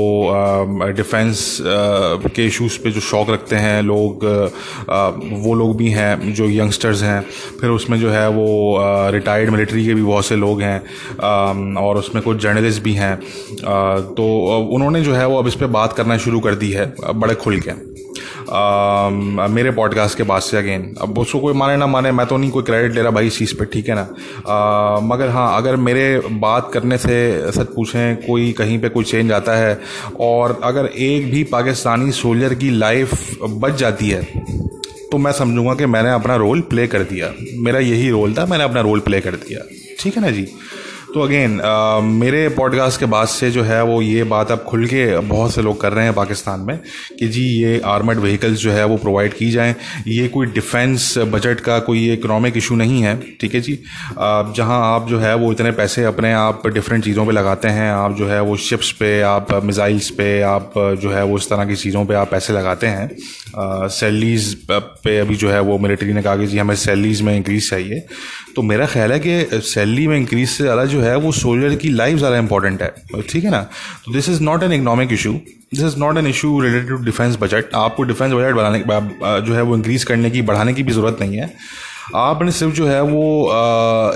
डिफेंस 0.91 1.57
के 1.63 2.45
इश्यूज़ 2.45 2.79
पे 2.83 2.91
जो 2.91 3.01
शौक़ 3.01 3.31
रखते 3.31 3.55
हैं 3.57 3.81
लोग 3.83 4.25
वो 5.45 5.53
लोग 5.55 5.75
भी 5.77 5.89
हैं, 5.89 6.33
जो 6.33 6.49
यंगस्टर्स 6.51 7.03
हैं, 7.03 7.21
फिर 7.61 7.69
उसमें 7.69 7.99
जो 7.99 8.09
है 8.11 8.27
वो 8.29 8.77
रिटायर्ड 9.11 9.49
मिलिट्री 9.49 9.85
के 9.85 9.93
भी 9.93 10.03
बहुत 10.03 10.25
से 10.25 10.35
लोग 10.35 10.61
हैं 10.61 11.75
और 11.77 11.97
उसमें 11.97 12.23
कुछ 12.23 12.37
जर्नलिस्ट 12.43 12.83
भी 12.83 12.93
हैं 12.93 13.15
तो 14.15 14.25
उन्होंने 14.71 15.01
जो 15.01 15.13
है 15.13 15.27
वो 15.27 15.37
अब 15.39 15.47
इस 15.47 15.55
पर 15.55 15.67
बात 15.75 15.93
करना 15.93 16.17
शुरू 16.17 16.39
कर 16.39 16.55
दी 16.55 16.71
है, 16.71 16.93
बड़े 17.15 17.35
खुल 17.35 17.59
के। 17.59 17.94
आ, 18.51 19.09
मेरे 19.47 19.71
पॉडकास्ट 19.71 20.17
के 20.17 20.23
बाद 20.23 20.41
से 20.41 20.57
अगेन 20.57 20.95
अब 21.01 21.19
उसको 21.19 21.39
कोई 21.39 21.53
माने 21.53 21.77
ना 21.77 21.87
माने 21.87 22.11
मैं 22.11 22.27
तो 22.27 22.37
नहीं 22.37 22.51
कोई 22.51 22.63
क्रेडिट 22.63 22.95
ले 22.95 23.01
रहा 23.01 23.11
भाई 23.11 23.27
इस 23.27 23.37
चीज़ 23.37 23.55
पे 23.55 23.65
ठीक 23.65 23.89
है 23.89 23.95
ना? 23.95 24.09
आ, 24.47 24.99
मगर 24.99 25.29
हाँ 25.29 25.57
अगर 25.57 25.75
मेरे 25.75 26.19
बात 26.19 26.71
करने 26.73 26.97
से 26.97 27.43
सच 27.51 27.67
पूछें 27.75 28.15
कोई 28.15 28.51
कहीं 28.51 28.79
पे 28.79 28.89
कोई 28.89 29.03
चेंज 29.03 29.31
आता 29.31 29.55
है 29.55 29.81
और 30.19 30.59
अगर 30.63 30.85
एक 30.85 31.31
भी 31.31 31.43
पाकिस्तानी 31.43 32.11
सोल्जर 32.11 32.53
की 32.53 32.69
लाइफ 32.69 33.37
बच 33.43 33.73
जाती 33.73 34.09
है 34.09 34.23
तो 35.11 35.17
मैं 35.17 35.31
समझूँगा 35.31 35.73
कि 35.73 35.85
मैंने 35.85 36.11
अपना 36.11 36.35
रोल 36.35 36.61
प्ले 36.61 36.87
कर 36.87 36.99
दिया। 36.99 37.33
मेरा 37.57 37.79
यही 37.79 38.09
रोल 38.09 38.33
था 38.33 38.45
मैंने 38.45 38.63
अपना 38.63 38.81
रोल 38.81 38.99
प्ले 38.99 39.19
कर 39.19 39.31
दिया। 39.31 39.59
ठीक 39.99 40.15
है 40.15 40.21
ना 40.21 40.31
जी? 40.31 40.47
तो 41.15 41.21
अगेन 41.21 41.59
uh, 41.59 42.03
मेरे 42.03 42.47
पॉडकास्ट 42.49 42.99
के 42.99 43.05
बाद 43.05 43.27
से 43.27 43.49
जो 43.51 43.61
है 43.63 43.81
वो 43.83 44.01
ये 44.01 44.23
बात 44.23 44.49
अब 44.51 44.63
खुल 44.63 44.85
के 44.85 45.19
बहुत 45.19 45.53
से 45.53 45.61
लोग 45.61 45.79
कर 45.81 45.93
रहे 45.93 46.05
हैं 46.05 46.13
पाकिस्तान 46.13 46.59
में 46.59 46.79
कि 47.19 47.27
जी 47.27 47.43
ये 47.43 47.79
आर्मड 47.85 48.17
व्हीकल्स 48.17 48.59
जो 48.59 48.71
है 48.71 48.85
वो 48.85 48.97
प्रोवाइड 48.97 49.33
की 49.33 49.49
जाएँ। 49.51 49.75
ये 50.07 50.27
कोई 50.27 50.47
डिफेंस 50.47 51.17
बजट 51.17 51.59
का 51.59 51.79
कोई 51.79 52.11
इकोनॉमिक 52.13 52.57
इशू 52.57 52.75
नहीं 52.75 53.01
है 53.01 53.15
ठीक 53.41 53.55
है 53.55 53.61
जी? 53.61 53.75
uh, 53.75 54.55
जहाँ 54.55 54.81
आप 54.95 55.07
जो 55.07 55.19
है 55.19 55.35
वो 55.35 55.51
इतने 55.51 55.71
पैसे 55.71 56.03
अपने 56.03 56.33
आप 56.33 56.67
डिफरेंट 56.67 57.03
चीज़ों 57.03 57.25
पे 57.25 57.31
लगाते 57.31 57.67
हैं 57.67 57.89
आप 57.91 58.15
जो 58.15 58.27
है 58.27 58.41
वो 58.41 58.57
शिप्स 58.57 58.91
पे 58.91 59.21
आप 59.21 59.53
मिज़ाइल्स 59.63 60.09
पे 60.09 60.41
आप 60.41 60.73
जो 61.01 61.11
है 61.11 61.23
वो 61.23 61.37
इस 61.37 61.49
तरह 61.49 61.65
की 61.65 61.75
चीज़ों 61.75 62.05
पर 62.05 62.15
आप 62.15 62.31
पैसे 62.31 62.53
लगाते 62.53 62.87
हैं। 62.87 63.09
सैलरीज 63.89 64.55
uh, 64.63 64.81
पे 65.03 65.17
अभी 65.19 65.35
जो 65.35 65.51
है 65.51 65.59
वो 65.61 65.77
मिलिट्री 65.77 66.13
ने 66.13 66.21
कहा 66.21 66.35
कि 66.37 66.47
जी 66.47 66.57
हमें 66.57 66.75
सैलरीज 66.75 67.21
में 67.21 67.35
इंक्रीज़ 67.35 67.69
चाहिए। 67.69 68.05
तो 68.55 68.61
मेरा 68.61 68.85
ख्याल 68.87 69.11
है 69.11 69.19
कि 69.19 69.59
सैलरी 69.63 70.07
में 70.07 70.15
इंक्रीज 70.17 70.49
से 70.49 70.63
ज़्यादा 70.63 70.85
जो 70.85 71.01
है 71.01 71.15
वो 71.17 71.31
सोल्जर 71.33 71.75
की 71.75 71.89
लाइफ 71.91 72.17
ज़्यादा 72.17 72.37
इंपॉर्टेंट 72.37 72.81
है। 72.81 73.21
ठीक 73.21 73.43
है 73.43 73.51
ना? 73.51 73.61
तो 74.05 74.13
this 74.13 74.29
is 74.29 74.41
not 74.43 74.63
an 74.63 74.73
economic 74.73 75.13
issue 75.13 75.33
this 75.33 75.83
is 75.83 75.97
not 75.99 76.17
an 76.17 76.27
issue 76.27 76.59
related 76.61 76.89
to 76.89 77.03
defence 77.05 77.37
budget 77.41 77.73
आपको 77.75 78.03
डिफेंस 78.03 78.31
बजट 78.33 78.55
बढ़ाने 78.55 78.83
जो 79.41 79.55
है 79.55 79.61
वो 79.61 79.75
इंक्रीज़ 79.75 80.05
करने 80.05 80.29
की, 80.29 80.41
बढ़ाने 80.41 80.73
की 80.73 80.83
भी 80.83 80.93
ज़रूरत 80.93 81.17
नहीं 81.21 81.37
है। 81.37 81.53
आपने 82.15 82.51
सिर्फ़ 82.51 82.73
जो 82.75 82.87
है 82.87 83.01
वो 83.03 83.23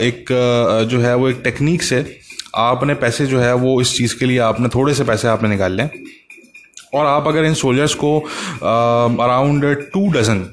एक 0.02 0.26
जो 0.90 1.00
है 1.00 1.16
वो 1.16 1.30
एक 1.30 1.42
टेक्निक 1.44 1.84
से 1.84 2.06
आपने 2.58 2.94
पैसे 2.96 3.26
जो 3.26 3.40
है 3.40 3.54
वो 3.56 3.80
इस 3.82 3.96
चीज़ 3.98 4.16
के 4.20 4.26
लिए 4.26 4.38
आपने 4.46 4.70
थोड़े 4.76 4.94
से 4.94 5.04
पैसे 5.04 5.28
आपने 5.28 5.50
निकाल 5.50 5.74
लें। 5.74 5.90
और 6.94 7.06
आप 7.06 7.28
अगर 7.28 7.46
इन 7.46 7.54
सोल्जर्स 7.56 7.94
को 7.96 8.18
अराउंड 8.60 9.66
टू 9.94 10.08
डजन 10.12 10.46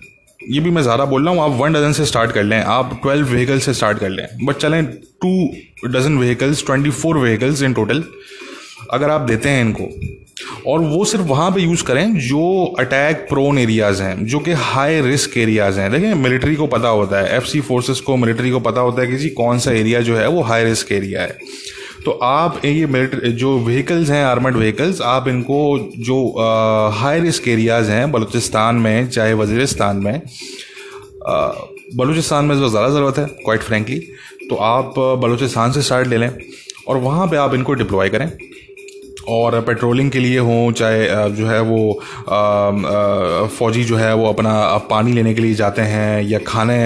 ये 0.47 0.61
भी 0.61 0.71
मैं 0.71 0.83
ज़्यादा 0.83 1.05
बोल 1.05 1.25
रहा 1.25 1.35
हूँ, 1.35 1.43
आप 1.43 1.59
वन 1.61 1.73
डजन 1.73 1.93
से 1.93 2.05
स्टार्ट 2.07 2.33
कर 2.33 2.43
लें, 2.43 2.59
आप 2.59 2.99
ट्वेल्व 3.03 3.29
व्हीकल 3.29 3.59
से 3.61 3.75
स्टार्ट 3.75 3.99
कर 3.99 4.09
लें 4.11 4.27
बट 4.43 4.57
चलें 4.57 4.85
two 4.85 5.89
dozen 5.89 6.19
vehicles 6.19 6.65
twenty 6.67 6.91
four 6.93 7.19
vehicles 7.19 7.63
in 7.63 7.75
total 7.75 8.05
अगर 8.93 9.11
आप 9.11 9.21
देते 9.21 9.49
हैं 9.49 9.61
इनको, 9.61 9.89
और 10.67 10.81
वो 10.81 11.05
सिर्फ़ 11.05 11.25
वहाँ 11.27 11.51
पे 11.51 11.61
यूज़ 11.61 11.83
करें 11.85 12.17
जो 12.19 12.65
अटैक 12.81 13.27
प्रोन 13.29 13.59
एरियाज़ 13.59 14.03
हैं, 14.03 14.27
जो 14.27 14.39
कि 14.39 14.53
हाई 14.55 15.01
रिस्क 15.03 15.37
एरियाज़ 15.39 15.81
हैं। 15.81 15.91
देखिए 15.93 16.15
मिलिट्री 16.17 16.57
को 16.57 16.67
पता 16.69 16.89
होता 16.91 17.21
है 17.21 17.37
एफ़ 17.37 17.45
सी 17.45 17.61
फोर्सेस 17.63 18.01
को 18.01 18.17
मिलिट्री 18.17 18.51
को 18.51 18.61
पता 18.61 18.81
होता 18.81 19.03
है 19.03 19.09
कि 19.09 19.17
जी 19.17 19.29
कौन 19.33 19.59
सा 19.59 19.73
एरिया 19.73 20.01
जो 20.01 20.17
है 20.17 20.29
वो 20.29 20.43
हाई 20.43 20.65
रिस्क 20.65 20.93
एरिया 20.93 21.23
है। 21.23 21.39
तो 22.07 22.11
आप 22.23 22.61
ये 22.65 22.87
मिलिट्री 22.87 23.31
जो 23.35 23.59
व्हीकल्स 23.61 24.11
हैं 24.11 24.25
आर्मड 24.25 24.57
व्हीकल्स 24.57 25.01
आप 25.03 25.29
इनको 25.29 25.57
जो 26.07 26.19
हाई 26.95 27.21
रिस्क 27.21 27.49
एरियाज़ 27.49 27.91
हैं, 27.91 28.11
बलूचिस्तान 28.13 28.77
में, 28.77 29.09
चाहे 29.09 29.33
वजीरस्तान 29.35 29.97
में 29.97 30.21
बलूचिस्तान 31.97 32.45
में 32.45 32.57
जो 32.59 32.69
ज़्यादा 32.69 32.89
ज़रूरत 32.89 33.19
है 33.19 33.25
क्वाइट 33.45 33.63
फ्रेंकली 33.63 33.99
तो 34.51 34.57
आप 34.65 34.95
बलूचिस्तान 35.23 35.73
से 35.73 35.83
स्टार्ट 35.83 36.09
ले 36.09 36.17
लें 36.17 36.31
और 36.89 36.97
वहाँ 36.99 37.27
पे 37.27 37.37
आप 37.37 37.55
इनको 37.55 37.75
डिप्लॉय 37.75 38.09
करें। 38.09 38.27
और 39.29 39.61
पेट्रोलिंग 39.61 40.11
के 40.11 40.19
लिए 40.19 40.39
हों, 40.41 40.73
चाहे 40.73 41.31
जो 41.33 41.47
है 41.47 41.61
वो 41.63 41.79
फ़ौजी 43.49 43.85
जो 43.85 43.97
है 43.97 44.15
वो 44.15 44.29
अपना 44.29 44.53
पानी 44.91 45.13
लेने 45.13 45.35
के 45.35 45.41
लिए 45.41 45.55
जाते 45.55 45.83
हैं 45.85 46.23
या 46.25 46.39
खाने 46.47 46.79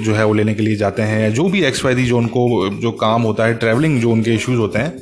जो 0.00 0.14
है 0.14 0.24
वो 0.24 0.34
लेने 0.34 0.54
के 0.54 0.62
लिए 0.62 0.76
जाते 0.76 1.02
हैं 1.04 1.32
जो 1.34 1.48
भी 1.48 1.62
एक्स 1.64 1.84
वाई 1.84 2.04
जो 2.04 2.18
उनको, 2.18 2.68
जो 2.72 2.90
काम 2.92 3.22
होता 3.22 3.44
है 3.44 3.54
ट्रैवलिंग 3.56 4.00
जो 4.00 4.10
उनके 4.10 4.34
इश्यूज़ 4.34 4.58
होते 4.58 4.78
हैं 4.78 4.92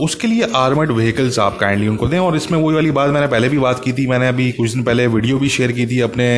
उसके 0.00 0.26
लिए 0.28 0.46
आर्मड 0.56 0.90
व्हीकल्स 0.92 1.38
आप 1.40 1.56
काइंडली 1.58 1.88
उनको 1.88 2.06
दें। 2.08 2.18
और 2.18 2.36
इसमें 2.36 2.58
वही 2.58 2.74
वाली 2.74 2.90
बात 2.92 3.10
मैंने 3.10 3.26
पहले 3.26 3.48
भी 3.48 3.58
बात 3.58 3.80
की 3.84 3.92
थी, 3.92 4.06
मैंने 4.06 4.28
अभी 4.28 4.50
कुछ 4.52 4.70
दिन 4.70 4.82
पहले 4.84 5.06
वीडियो 5.08 5.38
भी 5.38 5.48
शेयर 5.48 5.72
की 5.72 5.86
थी 5.86 6.00
अपने 6.00 6.28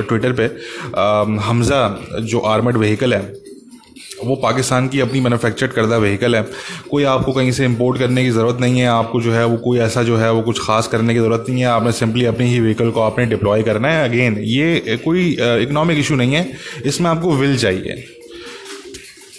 ट्विटर 0.00 0.32
पे। 0.32 0.44
हमज़ा 1.42 2.20
जो 2.22 2.38
आर्मड 2.48 2.76
व्हीकल 2.76 3.14
है 3.14 3.20
वो 4.24 4.36
पाकिस्तान 4.36 4.88
की 4.88 5.00
अपनी 5.00 5.20
मैन्युफैक्चर्ड 5.20 5.72
करदा 5.72 5.98
व्हीकल 5.98 6.36
है। 6.36 6.42
कोई 6.90 7.04
आपको 7.06 7.32
कहीं 7.32 7.52
से 7.52 7.64
इंपोर्ट 7.64 7.98
करने 7.98 8.24
की 8.24 8.30
ज़रूरत 8.30 8.60
नहीं 8.60 8.80
है, 8.80 8.86
आपको 8.88 9.20
जो 9.20 9.32
है 9.32 9.44
वो 9.46 9.56
कोई 9.56 9.78
ऐसा 9.78 10.02
जो 10.02 10.16
है 10.16 10.32
वो 10.32 10.42
कुछ 10.42 10.60
खास 10.60 10.88
करने 10.88 11.14
की 11.14 11.20
ज़रूरत 11.20 11.44
नहीं 11.48 11.60
है, 11.60 11.66
आपने 11.66 11.92
सिंपली 11.92 12.24
अपनी 12.24 12.46
ही 12.46 12.60
व्हीकल 12.60 12.90
को 12.90 13.00
आपने 13.00 13.26
डिप्लॉय 13.26 13.62
करना 13.62 13.88
है। 13.88 14.08
अगेन 14.08 14.38
ये 14.38 14.98
कोई 15.04 15.28
इकोनॉमिक 15.40 15.98
इशू 15.98 16.14
नहीं 16.14 16.34
है। 16.34 16.50
इसमें 16.86 17.10
आपको 17.10 17.32
विल 17.32 17.56
चाहिए। 17.58 18.04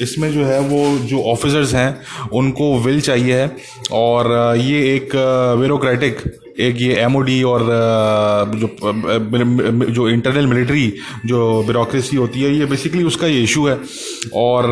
इसमें 0.02 0.32
जो 0.34 0.44
है 0.46 0.60
वो 0.60 0.98
जो 1.00 1.22
ऑफिसर्स 1.24 1.74
हैं, 1.74 2.02
उनको 2.34 2.78
विल 2.80 3.02
चाहिए। 3.02 3.36
है 3.36 3.56
और 3.92 4.56
ये 4.58 4.80
एक 4.96 5.10
ब्यूरोक्रेटिक 5.58 6.20
एक 6.60 6.82
ये 6.82 6.96
एमओडी 7.02 7.42
और 7.44 7.66
जो 8.56 8.68
जो 9.92 10.08
इंटरनल 10.10 10.48
मिलिट्री 10.48 10.88
जो 11.26 11.42
ब्यूरोक्रेसी 11.64 12.18
होती 12.18 12.42
है, 12.42 12.56
ये 12.58 12.66
बेसिकली 12.66 13.04
उसका 13.04 13.28
ये 13.28 13.42
इशू 13.44 13.68
है। 13.68 13.76
और 14.36 14.70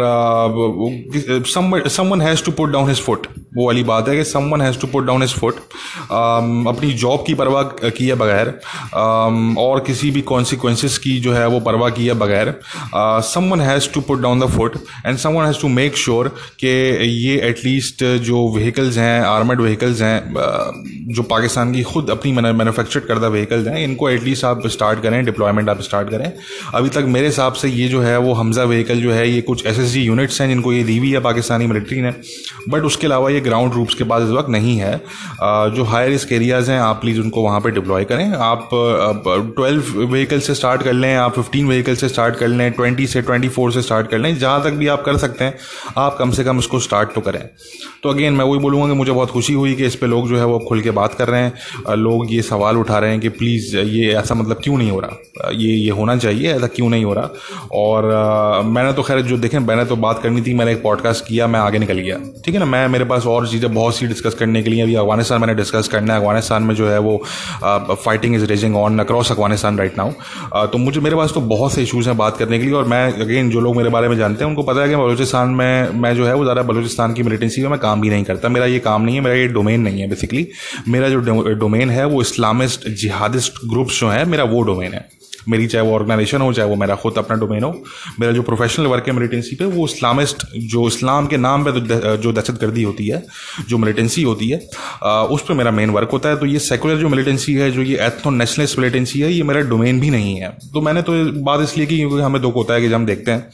someone 1.48 2.22
has 2.22 2.44
to 2.46 2.52
put 2.52 2.70
down 2.72 2.90
his 2.90 3.02
foot 3.02 3.28
वो 3.58 3.66
वाली 3.66 3.84
बात 3.84 4.10
है 4.10 4.16
कि 4.18 4.24
someone 4.24 4.62
has 4.62 4.80
to 4.80 4.88
put 4.88 5.06
down 5.06 5.22
his 5.22 5.34
foot 5.34 5.56
अपनी 6.12 6.92
जॉब 6.94 7.24
की 7.28 7.34
परवाह 7.34 7.90
किए 7.90 8.16
बगैर। 8.16 8.48
और 9.60 9.80
किसी 9.88 10.12
भी 10.12 10.22
कॉन्सिक्वेंसेस 10.32 10.98
की 10.98 11.20
जो 11.20 11.34
है 11.34 11.48
वो 11.48 11.60
परवाह 11.62 11.90
किए 11.90 12.14
बगैर। 12.16 12.54
Someone 13.26 13.62
has 13.62 13.90
to 13.94 14.02
put 14.02 14.22
down 14.22 14.40
the 14.40 14.50
foot 14.50 14.76
and 15.06 15.18
someone 15.18 15.46
has 15.46 15.62
to 15.62 15.68
make 15.70 15.98
sure 15.98 16.28
कि 16.60 16.68
ये 16.68 17.40
एटलीस्ट 17.50 18.04
जो 18.24 18.48
व्हीकल्स 18.56 18.98
हैं 18.98 19.20
आर्मड 19.22 19.62
व्हीकल्स 19.62 20.02
हैं 20.02 20.18
जो 21.14 21.24
पाकिस्तान 21.30 21.69
की 21.74 21.84
खुद 21.84 22.10
अपनी 22.10 22.32
मैनुफैक्चर 22.32 23.00
करदा 23.02 23.28
व्हीकल्स 23.28 23.68
हैं 23.68 23.84
इनको 23.84 24.10
एटलीस्ट 24.10 24.46
आप 24.46 24.68
स्टार्ट 24.68 25.02
करें 25.04 25.24
डिप्लॉयमेंट 25.26 25.70
आप 25.70 25.82
स्टार्ट 25.82 26.10
करें। 26.10 26.32
अभी 26.76 26.90
तक 26.90 27.06
मेरे 27.08 27.26
हिसाब 27.26 27.54
से 27.54 27.70
ये 27.70 27.88
जो 27.88 28.02
है, 28.02 28.18
वो 28.20 28.34
हमजा 28.34 28.64
व्हीकल 28.64 29.02
जो 29.02 29.12
है, 29.12 29.30
ये 29.30 29.42
कुछ 29.42 29.66
एस 29.66 29.80
एस 29.80 29.90
जी 29.90 30.02
यूनिट्स 30.02 30.42
हैं 30.42 30.48
जिनको 30.50 30.74
ये 30.74 30.84
दी 30.84 30.98
हुई 30.98 31.12
है 31.12 31.20
पाकिस्तानी 31.22 31.68
मिलिट्री 31.68 32.02
ने 32.02 32.14
बट 32.70 32.84
उसके 32.84 33.08
अलावा 33.08 33.30
ये 33.30 33.40
ग्राउंड 33.42 33.74
रूप्स 33.74 33.94
के 33.94 34.04
पास 34.04 34.24
इस 34.24 34.30
वक्त 34.30 34.50
नहीं 34.50 34.78
है। 34.78 34.96
जो 35.76 35.84
हाई 35.84 36.10
रिस्क 36.10 36.32
एरियाज़ 36.34 36.72
हैं, 36.72 36.80
आप 36.80 37.02
प्लीज़ 37.02 37.20
उनको 37.20 37.42
वहाँ 37.42 37.60
पर 37.62 37.72
डिप्लॉय 37.72 38.04
करें। 38.06 38.32
आप 38.34 38.70
ट्वेल्व 39.56 39.84
व्हीकल 40.02 40.40
से 40.40 40.56
स्टार्ट 40.56 40.84
कर 40.84 40.94
लें, 40.94 41.16
आप 41.16 41.36
फिफ्टीन 41.36 41.68
व्हीकल 41.68 41.96
से 41.96 42.10
स्टार्ट 42.10 42.36
कर 42.36 42.48
लें 42.48 42.72
ट्वेंटी 42.72 43.08
से 43.08 43.22
ट्वेंटी 43.22 43.50
फोर 43.50 43.72
से 43.72 43.82
स्टार्ट 43.82 44.10
कर 44.10 44.18
लें, 44.18 44.38
जहाँ 44.38 44.64
तक 44.64 44.72
भी 44.74 44.88
आप 44.88 45.04
कर 45.04 45.18
सकते 45.18 45.44
हैं, 45.44 45.58
आप 45.98 46.18
कम 46.18 46.32
से 46.32 46.44
कम 46.44 46.58
उसको 46.60 46.80
स्टार्ट 46.80 47.14
तो 47.16 47.22
करें। 47.22 47.42
तो 48.04 48.10
अगेन 48.10 48.34
मैं 48.34 48.46
वही 48.46 48.60
बोलूँगा 48.60 48.88
कि 48.88 48.94
मुझे 48.94 49.12
बहुत 49.12 49.32
खुशी 49.32 49.54
हुई 49.54 49.74
कि 49.76 49.86
इस 49.86 49.96
पर 49.96 50.08
लोग 50.08 50.28
जो 50.30 50.38
है, 50.38 50.46
वो 50.46 50.60
खुल 50.60 50.82
के 50.82 50.92
बात 50.92 51.14
कर 51.14 51.28
रहे 51.28 51.42
हैं। 51.42 51.54
लोग 51.90 52.34
ये 52.34 52.42
सवाल 52.42 52.78
उठा 52.78 53.00
रहे 53.00 53.12
हैं 53.12 53.20
कि 53.20 53.30
प्लीज़ 53.32 53.76
ये 53.78 54.14
ऐसा 54.14 54.36
मतलब 54.36 54.62
क्यों 54.64 54.78
नहीं 54.78 54.92
हो 54.92 55.00
रहा? 55.00 55.50
ये 55.52 55.70
ये 55.70 55.90
होना 55.92 56.16
चाहिए 56.18 56.54
ऐसा 56.54 56.68
क्यों 56.70 56.90
नहीं 56.90 57.06
हो 57.06 57.14
रहा? 57.14 57.30
और 57.74 58.12
आ, 58.12 58.62
मैंने 58.64 58.94
तो 58.94 59.04
खैर 59.04 59.22
जो 59.22 59.38
देखें 59.38 59.58
मैंने 59.60 59.86
तो 59.86 59.96
बात 59.98 60.22
करनी 60.24 60.42
थी 60.42 60.54
मैंने 60.54 60.72
एक 60.72 60.82
पॉडकास्ट 60.84 61.26
किया 61.28 61.48
मैं 61.48 61.60
आगे 61.60 61.80
निकल 61.80 62.00
गया। 62.00 62.18
ठीक 62.46 62.54
है 62.54 62.60
ना? 62.60 62.66
मैं 62.68 62.88
मेरे 62.88 63.06
पास 63.06 63.26
और 63.28 63.48
चीज़ें 63.48 63.74
बहुत 63.74 63.96
सी 63.96 64.08
डिस्कस 64.08 64.34
करने 64.40 64.64
के 64.64 64.70
लिए 64.70 64.82
अभी 64.84 64.96
अफ़गानिस्तान 64.96 65.42
मैंने 65.42 65.56
डिस्कस 65.56 65.88
करना 65.88 66.14
है। 66.14 66.20
अफ़गानिस्तान 66.20 66.64
में 66.64 66.76
जो 66.76 66.90
है 66.90 67.00
वो 67.00 67.18
fighting 67.96 68.36
is 68.36 68.46
raging 68.46 68.76
on 68.78 69.00
across 69.00 69.32
Afghanistan 69.32 69.78
right 69.78 69.98
now 69.98 70.66
तो 70.68 70.78
मुझे 70.78 71.00
मेरे 71.00 71.16
पास 71.16 71.32
तो 71.34 71.42
बहुत 71.50 71.74
से 71.74 71.84
इशूज़ 71.84 72.08
हैं 72.10 72.18
बात 72.18 72.38
करने 72.38 72.60
के 72.60 72.66
लिए 72.66 72.74
और 72.74 72.86
मैं 72.88 73.02
अगेन 73.22 73.50
जो 73.52 73.60
लोग 73.60 73.76
मेरे 73.76 73.90
बारे 73.90 74.08
में 74.10 74.18
जानते 74.18 74.44
हैं 74.44 74.50
उनको 74.50 74.64
पता 74.64 74.82
है 74.82 74.90
कि 74.90 74.96
बलोचिस्तान 74.96 75.50
में 75.52 76.00
मैं 76.02 76.16
जो 76.16 76.26
है 76.26 76.34
वो 76.34 76.44
ज़्यादा 76.44 76.62
बलोचिस्तान 76.64 77.14
की 77.14 77.24
मिलिटेंसी 77.24 77.62
में 77.62 77.70
मैं 77.70 77.80
काम 77.80 78.02
भी 78.02 78.10
नहीं 78.10 78.24
करता। 78.24 78.50
मेरा 78.50 78.66
ये 78.66 78.80
काम 78.80 79.02
नहीं 79.02 79.16
है 79.16 79.22
मेरा 79.22 79.36
ये 79.36 79.48
डोमेन 79.50 79.82
नहीं 79.82 80.02
है 80.02 80.10
बेसिकली 80.10 80.48
मेरा 80.88 81.10
जो 81.10 81.20
डोमेन 81.56 81.90
है, 81.90 82.06
वो 82.06 82.22
इस्लामिस्ट 82.22 82.90
जिहादिस्ट 82.90 83.66
ग्रुप्स 83.70 84.00
जो 84.00 84.10
है, 84.10 84.26
मेरा 84.26 84.44
वो 84.46 84.62
डोमेन 84.64 84.94
है। 84.94 85.08
मेरी 85.50 85.68
चाहे 85.68 85.86
वो 85.86 85.94
ऑर्गेनाइजेशन 85.96 86.42
हो, 86.42 86.52
चाहे 86.54 86.70
वो 86.70 86.76
मेरा 86.76 86.96
खुद 86.96 87.18
अपना 87.18 87.36
डोमेन 87.38 87.64
हो, 87.64 87.72
मेरा 88.20 88.32
जो 88.34 88.42
प्रोफेशनल 88.42 88.86
वर्क 88.88 89.08
है 89.08 89.14
मिलिटेंसी 89.14 89.56
पे, 89.56 89.66
वो 89.66 89.86
इस्लामिस्ट 89.88 90.44
जो 90.66 90.88
इस्लाम 90.88 91.28
के 91.28 91.38
नाम 91.38 91.64
पे 91.66 91.72
जो 92.18 92.32
दहशत 92.32 92.60
गर्दी 92.62 92.84
होती 92.84 93.08
है, 93.08 93.24
जो 93.70 93.78
मिलिटेंसी 93.78 94.24
होती 94.24 94.50
है 94.50 94.58
उस 95.30 95.46
पर 95.48 95.54
मेरा 95.54 95.72
मेन 95.72 95.90
वर्क 95.90 96.10
होता 96.14 96.30
है। 96.30 96.38
तो 96.38 96.46
ये 96.46 96.60
सेकुलर 96.60 96.98
जो 96.98 97.10
मिलिटेंसी 97.10 97.54
है, 97.54 97.72
जो 97.72 97.82
ये 97.82 97.98
एथनो 98.08 98.32
नेशनलिस्ट 98.32 98.80
मिलिटेंसी 98.80 99.20
है, 99.20 99.32
ये 99.34 99.44
मेरा 99.44 99.62
डोमेन 99.70 100.00
भी 100.00 100.10
नहीं 100.10 100.36
है। 100.36 100.50
तो 100.74 100.82
मैंने 100.82 101.02
तो 101.02 101.14
बात 101.42 101.62
इसलिए 101.62 101.86
की 101.88 101.98
क्योंकि 101.98 102.22
हमें 102.22 102.42
दुख 102.42 102.56
होता 102.56 102.74
है 102.74 102.82
कि 102.82 102.90
जब 102.90 102.96
हम 102.96 103.06
देखते 103.06 103.32
हैं 103.32 103.48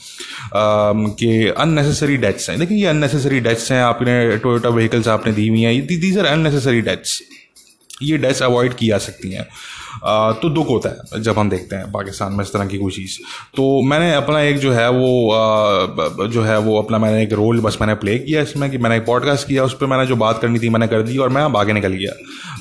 कि 1.15 1.47
अननेसेसरी 1.47 2.17
डेथ्स 2.17 2.49
हैं। 2.49 2.59
देखिए, 2.59 2.77
ये 2.77 2.87
अननेसेसरी 2.87 3.39
डेथ्स 3.39 3.71
हैं, 3.71 3.81
आपने 3.83 4.37
टोयोटा 4.37 4.69
व्हीकल्स 4.71 5.07
आपने 5.07 5.33
दी 5.33 5.47
हुई 5.47 5.61
हैं 5.61 5.85
दीज 5.87 6.17
आर 6.17 6.25
अननेसेसरी 6.27 6.81
डेथ्स 6.81 7.19
ये 8.01 8.17
डेथ 8.17 8.41
अवॉइड 8.43 8.73
की 8.73 8.87
जा 8.87 8.97
सकती 8.97 9.31
हैं। 9.31 9.47
तो 10.33 10.49
दुख 10.49 10.69
होता 10.69 10.89
है 10.89 11.21
जब 11.21 11.37
हम 11.39 11.49
देखते 11.49 11.75
हैं 11.75 11.91
पाकिस्तान 11.91 12.33
में 12.33 12.43
इस 12.43 12.51
तरह 12.53 12.65
की 12.65 12.77
कोई 12.77 12.91
चीज़। 12.91 13.17
तो 13.55 13.81
मैंने 13.81 14.13
अपना 14.13 14.41
एक 14.41 14.57
जो 14.57 14.71
है 14.73 14.89
वो 14.89 16.27
जो 16.27 16.43
है 16.43 16.57
वो 16.59 16.77
अपना 16.81 16.97
मैंने 16.97 17.23
एक 17.23 17.33
रोल 17.33 17.61
बस 17.61 17.77
मैंने 17.81 17.95
प्ले 17.95 18.17
किया 18.19 18.41
इसमें 18.41 18.69
कि 18.71 18.77
मैंने 18.77 18.97
एक 18.97 19.05
पॉडकास्ट 19.05 19.47
किया, 19.47 19.63
उस 19.63 19.73
पर 19.73 19.85
मैंने 19.85 20.05
जो 20.05 20.15
बात 20.15 20.41
करनी 20.41 20.59
थी 20.59 20.69
मैंने 20.69 20.87
कर 20.87 21.01
दी 21.01 21.17
और 21.17 21.29
मैं 21.29 21.41
अब 21.41 21.57
आगे 21.57 21.73
निकल 21.73 21.93
गया। 21.93 22.13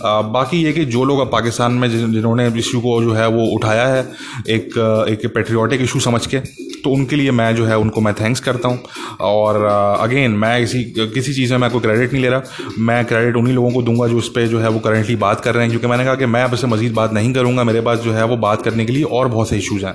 बाकी 0.05 0.63
ये 0.63 0.73
कि 0.73 0.85
जो 0.87 1.05
लोग 1.05 1.21
अब 1.21 1.31
पाकिस्तान 1.33 1.73
में 1.73 1.89
जिन्होंने 1.91 2.47
इशू 2.59 2.81
को 2.81 3.03
जो 3.03 3.13
है 3.13 3.27
वो 3.29 3.45
उठाया 3.55 3.87
है, 3.87 4.03
एक 4.49 5.07
एक 5.11 5.27
पेट्रियाटिक 5.35 5.83
इशू 5.83 6.01
समझ 6.01 6.27
के 6.27 6.39
तो 6.85 6.91
उनके 6.91 7.17
लिए 7.17 7.31
मैं 7.31 7.55
जो 7.57 7.65
है 7.65 7.77
उनको 7.79 8.01
मैं 8.01 8.13
थैंक्स 8.15 8.41
करता 8.41 8.69
हूँ। 8.69 8.79
और 9.23 9.63
अगेन 10.01 10.31
मैं 10.33 10.61
किसी 10.61 10.83
किसी 11.15 11.35
चीज़ 11.35 11.53
में 11.53 11.59
मैं 11.59 11.71
कोई 11.71 11.81
क्रेडिट 11.81 12.13
नहीं 12.13 12.23
ले 12.23 12.29
रहा। 12.29 12.43
मैं 12.79 13.05
क्रेडिट 13.05 13.37
उन्हीं 13.37 13.55
लोगों 13.55 13.71
को 13.71 13.83
दूँगा 13.83 14.09
जो 14.09 14.19
उस 14.19 14.29
पर 14.29 14.47
जो 14.47 14.59
है 14.61 14.69
वो 14.69 14.81
करेंटली 14.81 15.17
बात 15.17 15.41
कर 15.41 15.55
रहे 15.55 15.63
हैं। 15.63 15.71
क्योंकि 15.71 15.87
मैंने 15.87 16.05
कहा 16.05 16.15
कि 16.15 16.27
मैं 16.27 16.43
अब 16.45 16.55
इससे 16.55 16.67
मजीद 16.67 16.95
बात 16.95 17.13
नहीं 17.13 17.33
करूँगा, 17.35 17.65
मेरे 17.65 17.81
पास 17.81 17.99
जो 17.99 18.13
है 18.13 18.25
वो 18.25 18.37
बात 18.39 18.63
करने 18.63 18.85
के 18.85 18.93
लिए 18.93 19.03
और 19.03 19.29
बहुत 19.29 19.49
से 19.49 19.59
इशूज़ 19.59 19.85
हैं। 19.87 19.95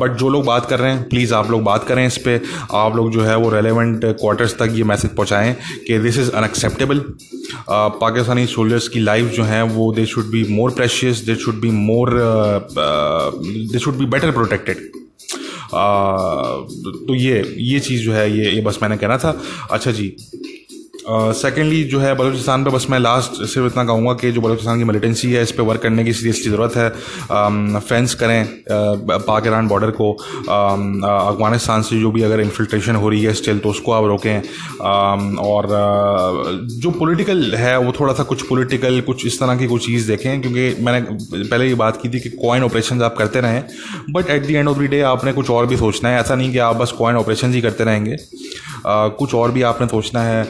बट 0.00 0.16
जो 0.18 0.28
लोग 0.28 0.44
बात 0.44 0.66
कर 0.66 0.78
रहे 0.78 0.92
हैं 0.92 1.08
प्लीज़ 1.08 1.34
आप 1.34 1.50
लोग 1.50 1.62
बात 1.62 1.84
करें 1.84 2.06
इस 2.06 2.16
पर 2.18 2.40
आप 2.74 2.96
लोग 2.96 3.10
जो 3.12 3.22
है 3.22 3.36
वो 3.36 3.50
रेलिवेंट 3.50 4.04
क्वार्टर्स 4.04 4.54
तक 4.58 4.72
ये 4.72 4.84
मैसेज 4.84 5.10
पहुँचाएँ 5.10 5.54
कि 5.86 5.98
this 5.98 6.18
is 6.18 6.30
unacceptable 6.30 7.02
Pakistani 7.70 8.46
soldiers 8.46 8.88
की 8.88 9.00
लाइफ 9.00 9.32
जो 9.32 9.42
हैं, 9.44 9.62
वो 9.62 9.92
they 9.94 10.04
should 10.06 10.30
be 10.30 10.44
more 10.50 10.70
precious 10.70 11.18
they 11.26 11.34
should 11.36 11.60
be 11.60 11.70
more 11.70 12.10
they 13.72 13.78
should 13.78 13.94
be 13.94 14.06
better 14.06 14.30
protected 14.30 14.76
तो 17.06 17.14
ये 17.14 17.42
ये 17.60 17.80
चीज़ 17.80 18.02
जो 18.04 18.12
है, 18.12 18.30
ये 18.38 18.50
ये 18.50 18.60
बस 18.62 18.78
मैंने 18.82 18.96
कहना 18.96 19.16
था। 19.18 19.40
अच्छा 19.70 19.90
जी 19.92 20.08
सेकेंडली 21.10 21.82
uh, 21.84 21.90
जो 21.90 21.98
है 22.00 22.14
बलूचिस्तान 22.16 22.64
पे 22.64 22.70
बस 22.70 22.86
मैं 22.90 22.98
लास्ट 22.98 23.42
सिर्फ़ 23.44 23.66
इतना 23.66 23.84
कहूँगा 23.84 24.12
कि 24.12 24.30
जो 24.32 24.40
बलूचिस्तान 24.40 24.78
की 24.78 24.84
मिलिटेंसी 24.84 25.30
है 25.32 25.42
इस 25.42 25.52
पर 25.52 25.62
वर्क 25.62 25.80
करने 25.82 26.04
की 26.04 26.12
सीरियसली 26.12 26.50
ज़रूरत 26.50 26.76
है। 26.76 26.88
फेंस 27.80 28.14
करें 28.14 28.46
पाक 28.70 29.46
ईरान 29.46 29.68
बॉर्डर 29.68 29.90
को। 29.90 30.12
अफ़गानिस्तान 30.12 31.82
से 31.82 32.00
जो 32.00 32.10
भी 32.10 32.22
अगर 32.22 32.40
इन्फिल्ट्रेशन 32.40 32.96
हो 32.96 33.08
रही 33.08 33.22
है 33.22 33.32
स्टिल 33.34 33.58
तो 33.58 33.68
उसको 33.68 33.92
आप 33.92 34.04
रोकें। 34.04 34.38
और 35.42 35.68
जो 36.80 36.90
पॉलिटिकल 36.90 37.54
है 37.54 37.76
वो 37.78 37.92
थोड़ा 38.00 38.14
सा 38.14 38.22
कुछ 38.22 38.42
पॉलिटिकल 38.48 39.00
कुछ 39.00 39.26
इस 39.26 39.40
तरह 39.40 39.56
की 39.56 39.66
कोई 39.66 39.78
चीज़ 39.80 40.08
देखें 40.08 40.40
क्योंकि 40.40 40.84
मैंने 40.84 41.00
पहले 41.34 41.68
ये 41.68 41.74
बात 41.76 42.00
की 42.02 42.08
थी 42.08 42.20
कि 42.20 42.30
कॉइन 42.36 42.64
ऑपरेशन 42.64 43.02
आप 43.02 43.16
करते 43.16 43.40
रहें। 43.40 43.62
But 44.10 44.30
at 44.30 44.46
the 44.46 44.50
end 44.50 44.68
of 44.68 44.78
the 44.78 44.90
day 44.90 45.00
आपने 45.06 45.32
कुछ 45.32 45.50
और 45.50 45.66
भी 45.66 45.76
सोचना 45.76 46.08
है। 46.08 46.20
ऐसा 46.20 46.34
नहीं 46.34 46.52
कि 46.52 46.58
आप 46.60 46.76
बस 46.76 46.92
कॉइन 46.98 47.16
ऑपरेशन 47.16 47.52
ही 47.54 47.60
करते 47.60 47.84
रहेंगे। 47.84 48.16
कुछ 48.86 49.34
और 49.34 49.50
भी 49.50 49.62
आपने 49.62 49.86
सोचना 49.86 50.22
है 50.22 50.46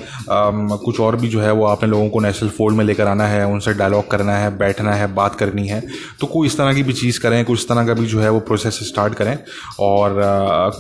कुछ 0.85 1.01
और 1.01 1.17
भी 1.17 1.29
जो 1.29 1.41
है 1.41 1.53
वो 1.53 1.65
आपने 1.65 1.89
लोगों 1.89 2.09
को 2.09 2.21
नेशनल 2.21 2.49
फोल्ड 2.49 2.77
में 2.77 2.85
लेकर 2.85 3.07
आना 3.07 3.27
है 3.27 3.47
उनसे 3.47 3.73
डायलॉग 3.73 4.11
करना 4.11 4.37
है 4.37 4.57
बैठना 4.59 4.93
है 4.93 5.15
बात 5.15 5.35
करनी 5.35 5.67
है 5.69 5.81
तो 6.21 6.27
कोई 6.27 6.47
इस 6.47 6.57
तरह 6.57 6.75
की 6.75 6.83
भी 6.83 6.93
चीज़ 6.93 7.21
करें 7.21 7.45
कुछ 7.45 7.59
इस 7.59 7.69
तरह 7.69 7.87
का 7.87 7.95
भी 7.95 8.07
जो 8.07 8.21
है 8.21 8.31
वो 8.31 8.41
प्रोसेस 8.41 8.79
स्टार्ट 8.83 9.15
करें 9.15 9.39
और 9.81 10.17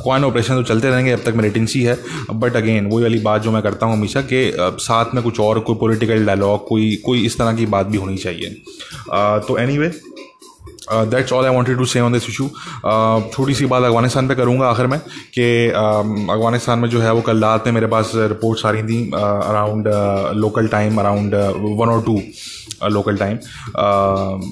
कॉइन 0.05 0.25
ऑपरेशन 0.25 0.55
तो 0.55 0.63
चलते 0.63 0.91
रहेंगे 0.91 1.13
अब 1.13 1.21
तक 1.27 1.35
मिलिटेंसी 1.37 1.83
है 1.83 1.99
बट 2.31 2.57
अगेन 2.57 2.87
वही 2.87 3.03
वाली 3.03 3.19
बात 3.19 3.43
जो 3.43 3.51
मैं 3.51 3.63
करता 3.63 3.87
हूँ 3.87 3.97
हमेशा 3.97 4.21
कि 4.21 4.53
साथ 4.59 5.15
में 5.15 5.23
कुछ 5.25 5.41
और 5.41 5.61
कोई 5.61 5.77
पोलिटिकल 5.77 6.27
डायलॉग 6.27 6.67
कोई 6.69 6.95
कोई 7.05 7.25
इस 7.27 7.39
तरह 7.39 7.57
की 7.57 7.67
बात 7.67 7.87
भी 7.87 7.99
होनी 7.99 8.17
चाहिए। 8.17 8.51
तो 9.49 9.59
any 9.59 9.77
anyway, 9.77 9.93
that's 10.93 11.33
all 11.33 11.45
I 11.45 11.55
wanted 11.55 11.79
to 11.79 11.85
say 11.85 12.01
on 12.01 12.13
this 12.13 12.29
issue 12.29 12.49
थोड़ी 13.39 13.55
सी 13.55 13.67
बात 13.67 13.83
अफ़गानिस्तान 13.83 14.29
पे 14.29 14.35
करूँगा 14.35 14.69
आखिर 14.69 14.87
में 14.87 14.99
कि 14.99 15.69
um, 15.69 16.31
अफ़गानिस्तान 16.31 16.79
में 16.79 16.89
जो 16.89 17.01
है 17.01 17.13
वो 17.13 17.21
कल 17.21 17.43
रात 17.43 17.67
में 17.67 17.73
मेरे 17.73 17.87
पास 17.87 18.13
रिपोर्ट्स 18.17 18.67
आ 18.67 18.71
रही 18.71 18.83
थी 18.83 19.11
around 19.15 19.89
local 20.37 20.69
time 20.69 20.99
around 21.01 21.35
one 21.81 21.89
और 21.89 22.03
टू 22.03 22.21
लोकल 22.91 23.17
टाइम 23.17 23.39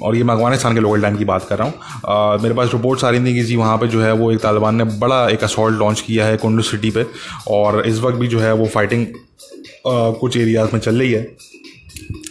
और 0.02 0.16
ये 0.16 0.22
मैं 0.24 0.34
अफ़गानिस्तान 0.34 0.74
के 0.74 0.80
लोकल 0.80 1.02
टाइम 1.02 1.16
की 1.16 1.24
बात 1.24 1.46
कर 1.48 1.58
रहा 1.58 1.68
हूँ। 1.68 1.74
Uh, 1.74 2.42
मेरे 2.42 2.54
पास 2.54 2.70
रिपोर्ट्स 2.72 3.04
आ 3.04 3.10
रही 3.10 3.24
थी 3.26 3.34
कि 3.34 3.42
जी 3.44 3.56
वहाँ 3.56 3.76
पे 3.78 3.88
जो 3.88 4.02
है 4.02 4.12
वो 4.12 4.30
एक 4.32 4.40
तालिबान 4.40 4.76
ने 4.76 4.84
बड़ा 4.98 5.28
एक 5.28 5.44
असॉल्ट 5.44 5.78
लॉन्च 5.78 6.00
किया 6.00 6.26
है 6.26 6.36
कुंडू 6.36 6.62
सिटी 6.62 6.90
पे 6.90 7.06
और 7.48 7.80
इस 7.86 8.00
वक्त 8.00 8.16
भी 8.18 8.28
जो 8.28 8.40
है 8.40 8.52
वो 8.52 8.66
फाइटिंग 8.74 9.06
uh, 9.06 10.14
कुछ 10.20 10.36
एरियाज़ 10.36 10.70
में 10.72 10.80
चल 10.80 10.98
रही 10.98 11.12
है 11.12 11.22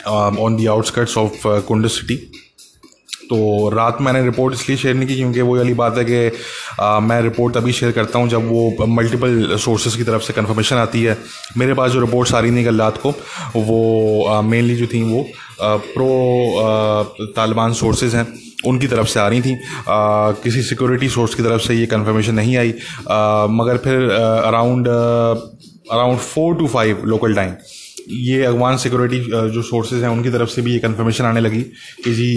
on 0.08 0.56
the 0.56 0.66
outskirts 0.68 1.18
of 1.18 1.48
Kunduz 1.68 1.88
city. 1.90 2.16
तो 3.30 3.70
रात 3.70 3.98
मैंने 4.02 4.22
रिपोर्ट 4.24 4.54
इसलिए 4.54 4.78
शेयर 4.78 4.96
नहीं 4.96 5.08
की 5.08 5.16
क्योंकि 5.16 5.42
वो 5.42 5.56
वाली 5.58 5.74
बात 5.74 5.98
है 5.98 6.04
कि 6.06 6.18
मैं 7.06 7.22
रिपोर्ट 7.22 7.54
तभी 7.56 7.72
शेयर 7.74 7.92
करता 7.92 8.20
हूँ 8.20 8.30
जब 8.30 8.48
वो 8.50 8.86
मल्टीपल 8.88 9.56
सोर्सेज 9.62 9.96
की 9.96 10.04
तरफ़ 10.04 10.22
से 10.22 10.34
कंफर्मेशन 10.34 10.76
आती 10.76 11.04
है। 11.04 11.18
मेरे 11.58 11.74
पास 11.74 11.92
जो 11.92 12.00
रिपोर्ट्स 12.02 12.34
आ 12.34 12.40
रही 12.40 12.56
थी 12.58 12.64
कल 12.66 12.80
रात 12.82 12.98
को 12.98 13.12
वो 13.56 14.42
मेनली 14.44 14.76
जो 14.76 14.88
थी 14.88 15.04
वो 15.04 15.26
आ, 15.62 15.76
प्रो 15.78 17.32
तालिबान 17.36 17.74
सोर्सेज 17.74 18.16
हैं 18.16 18.28
उनकी 18.68 18.88
तरफ़ 18.88 19.08
से 19.08 19.20
आ 19.20 19.28
रही 19.28 19.42
थी। 19.42 19.54
आ, 19.54 20.32
किसी 20.44 20.62
सिक्योरिटी 20.64 21.10
सोर्स 21.10 21.36
की 21.36 21.44
तरफ़ 21.44 21.62
से 21.62 21.74
ये 21.76 21.86
कंफर्मेशन 21.88 22.36
नहीं 22.36 22.58
आई। 22.58 22.74
आ, 23.10 23.48
मगर 23.52 23.78
फिर 23.78 24.10
around 24.12 24.88
around 24.88 26.20
four 26.20 26.56
to 26.56 26.68
five 26.68 27.02
local 27.06 27.36
time 27.36 27.52
ये 28.08 28.44
अफगान 28.46 28.78
सिक्योरिटी 28.78 29.20
जो 29.52 29.62
सोर्सेज 29.64 30.04
हैं, 30.04 30.10
उनकी 30.10 30.30
तरफ़ 30.30 30.50
से 30.50 30.62
भी 30.62 30.74
ये 30.74 30.80
कन्फर्मेशन 30.80 31.26
आने 31.26 31.40
लगी 31.40 31.62
कि 32.04 32.14
जी 32.14 32.28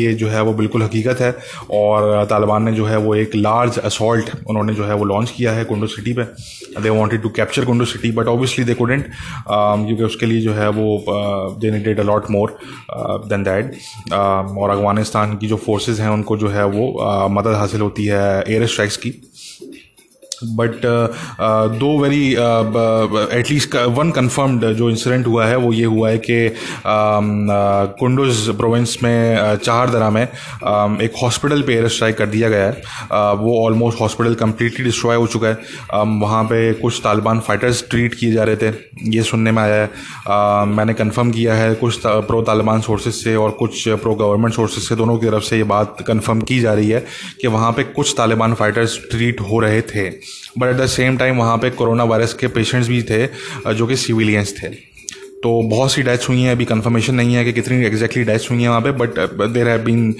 ये 0.00 0.12
जो 0.14 0.28
है 0.28 0.42
वो 0.42 0.52
बिल्कुल 0.54 0.82
हकीकत 0.82 1.20
है 1.20 1.30
और 1.72 2.24
तालिबान 2.30 2.62
ने 2.62 2.72
जो 2.72 2.86
है 2.86 2.96
वो 2.98 3.14
एक 3.16 3.34
लार्ज 3.36 3.78
असॉल्ट 3.80 4.30
उन्होंने 4.48 4.74
जो 4.74 4.84
है 4.84 4.94
वो 4.94 5.04
लॉन्च 5.04 5.30
किया 5.30 5.52
है 5.52 5.64
कुंडो 5.64 5.86
सिटी 5.86 6.12
पे। 6.12 6.24
They 6.82 6.90
wanted 6.90 7.22
to 7.22 7.28
capture 7.36 7.64
Kunduz 7.64 7.84
city 7.84 8.10
but 8.12 8.26
obviously 8.26 8.64
they 8.64 8.74
couldn't 8.74 9.06
क्योंकि 9.48 10.02
उसके 10.04 10.26
लिए 10.26 10.40
जो 10.40 10.52
है 10.54 10.68
वो 10.70 11.04
they 11.60 11.70
needed 11.70 12.00
a lot 12.00 12.30
more 12.30 12.56
than 13.28 13.42
that 13.42 13.72
और 14.12 14.70
अफ़गानिस्तान 14.70 15.36
की 15.36 15.46
जो 15.46 15.56
फोर्सेज 15.58 16.00
हैं, 16.00 16.08
उनको 16.08 16.36
जो 16.36 16.48
है 16.48 16.64
वो 16.66 17.28
मदद 17.30 17.54
हासिल 17.54 17.80
होती 17.80 18.04
है 18.06 18.42
एयर 18.42 18.66
स्ट्राइक्स 18.66 18.96
की। 18.96 19.10
But 20.44 20.80
though 21.78 21.98
very 21.98 22.26
at least 23.38 23.74
one 23.76 24.10
confirmed 24.10 24.64
जो 24.72 24.90
इंसिडेंट 24.90 25.26
हुआ 25.26 25.46
है 25.46 25.56
वो 25.56 25.72
ये 25.72 25.84
हुआ 25.84 26.10
है 26.10 26.18
कि 26.18 26.54
कुंडुज 28.00 28.48
प्रोविंस 28.56 28.96
में 29.02 29.56
चार 29.56 29.90
दरा 29.90 30.10
में 30.10 30.26
um, 30.28 31.00
एक 31.00 31.12
हॉस्पिटल 31.22 31.62
पे 31.62 31.74
एयर 31.74 31.88
स्ट्राइक 31.88 32.16
कर 32.18 32.26
दिया 32.26 32.48
गया 32.48 32.66
है। 32.66 32.72
Uh, 32.72 33.38
वो 33.38 33.64
ऑलमोस्ट 33.64 34.00
हॉस्पिटल 34.00 34.34
कम्प्लीटली 34.34 34.84
डिस्ट्रॉय 34.84 35.16
हो 35.16 35.26
चुका 35.26 35.48
है। 35.48 35.56
Um, 35.56 36.20
वहाँ 36.22 36.44
पे 36.44 36.72
कुछ 36.72 37.00
तालिबान 37.04 37.40
फाइटर्स 37.40 37.84
ट्रीट 37.90 38.14
किए 38.14 38.32
जा 38.32 38.44
रहे 38.44 38.56
थे। 38.56 38.72
ये 39.10 39.22
सुनने 39.22 39.52
में 39.52 39.62
आया 39.62 39.74
है। 39.74 39.88
Uh, 39.88 40.76
मैंने 40.76 40.94
कंफर्म 40.94 41.30
किया 41.30 41.54
है 41.54 41.74
कुछ 41.74 42.00
प्रो 42.06 42.42
तालिबान 42.42 42.80
सोर्सेज 42.80 43.14
से 43.14 43.36
और 43.36 43.50
कुछ 43.50 43.88
प्रो 43.88 44.14
गवर्नमेंट 44.14 44.54
सोर्सेज 44.54 44.88
से 44.88 44.96
दोनों 44.96 45.16
की 45.16 45.26
तरफ़ 45.26 45.44
से 45.44 45.56
ये 45.56 45.64
बात 45.64 46.04
कंफर्म 46.06 46.40
की 46.40 46.60
जा 46.60 46.74
रही 46.74 46.90
है 46.90 47.04
कि 47.40 47.48
वहाँ 47.48 47.72
पे 47.72 47.82
कुछ 47.84 48.14
तालिबान 48.16 48.54
फाइटर्स 48.54 48.98
ट्रीट 49.10 49.40
हो 49.40 49.58
रहे 49.60 49.80
थे। 49.82 50.08
But 50.58 50.68
at 50.68 50.76
the 50.76 50.86
same 50.88 51.16
time 51.16 51.38
वहाँ 51.38 51.56
पे 51.58 51.70
कोरोना 51.70 52.04
वायरस 52.04 52.34
के 52.34 52.46
पेशेंट्स 52.50 52.88
भी 52.88 53.02
थे 53.02 53.26
जो 53.74 53.86
कि 53.86 53.96
सिविलियंस 53.96 54.54
थे। 54.62 54.68
तो 55.42 55.50
बहुत 55.70 55.92
सी 55.92 56.02
डेथ्स 56.02 56.28
हुई 56.28 56.40
हैं, 56.40 56.52
अभी 56.52 56.64
कंफर्मेशन 56.64 57.14
नहीं 57.14 57.34
है 57.34 57.44
कि 57.44 57.52
कितनी 57.52 57.84
एग्जैक्टली 57.86 58.22
डेथ्स 58.24 58.50
हुई 58.50 58.62
हैं 58.62 58.68
वहाँ 58.68 58.80
पे 58.80 58.92
but 58.92 59.18
there 59.52 59.68
have 59.68 59.82
been 59.82 60.14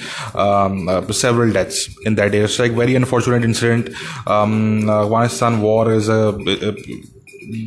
several 1.12 1.50
deaths 1.53 1.87
in 2.07 2.15
that 2.15 2.35
air 2.35 2.49
like 2.61 2.73
very 2.73 2.95
unfortunate 2.95 3.45
incident 3.45 3.88
Afghanistan 3.88 5.55
war 5.61 5.93
is 5.95 6.11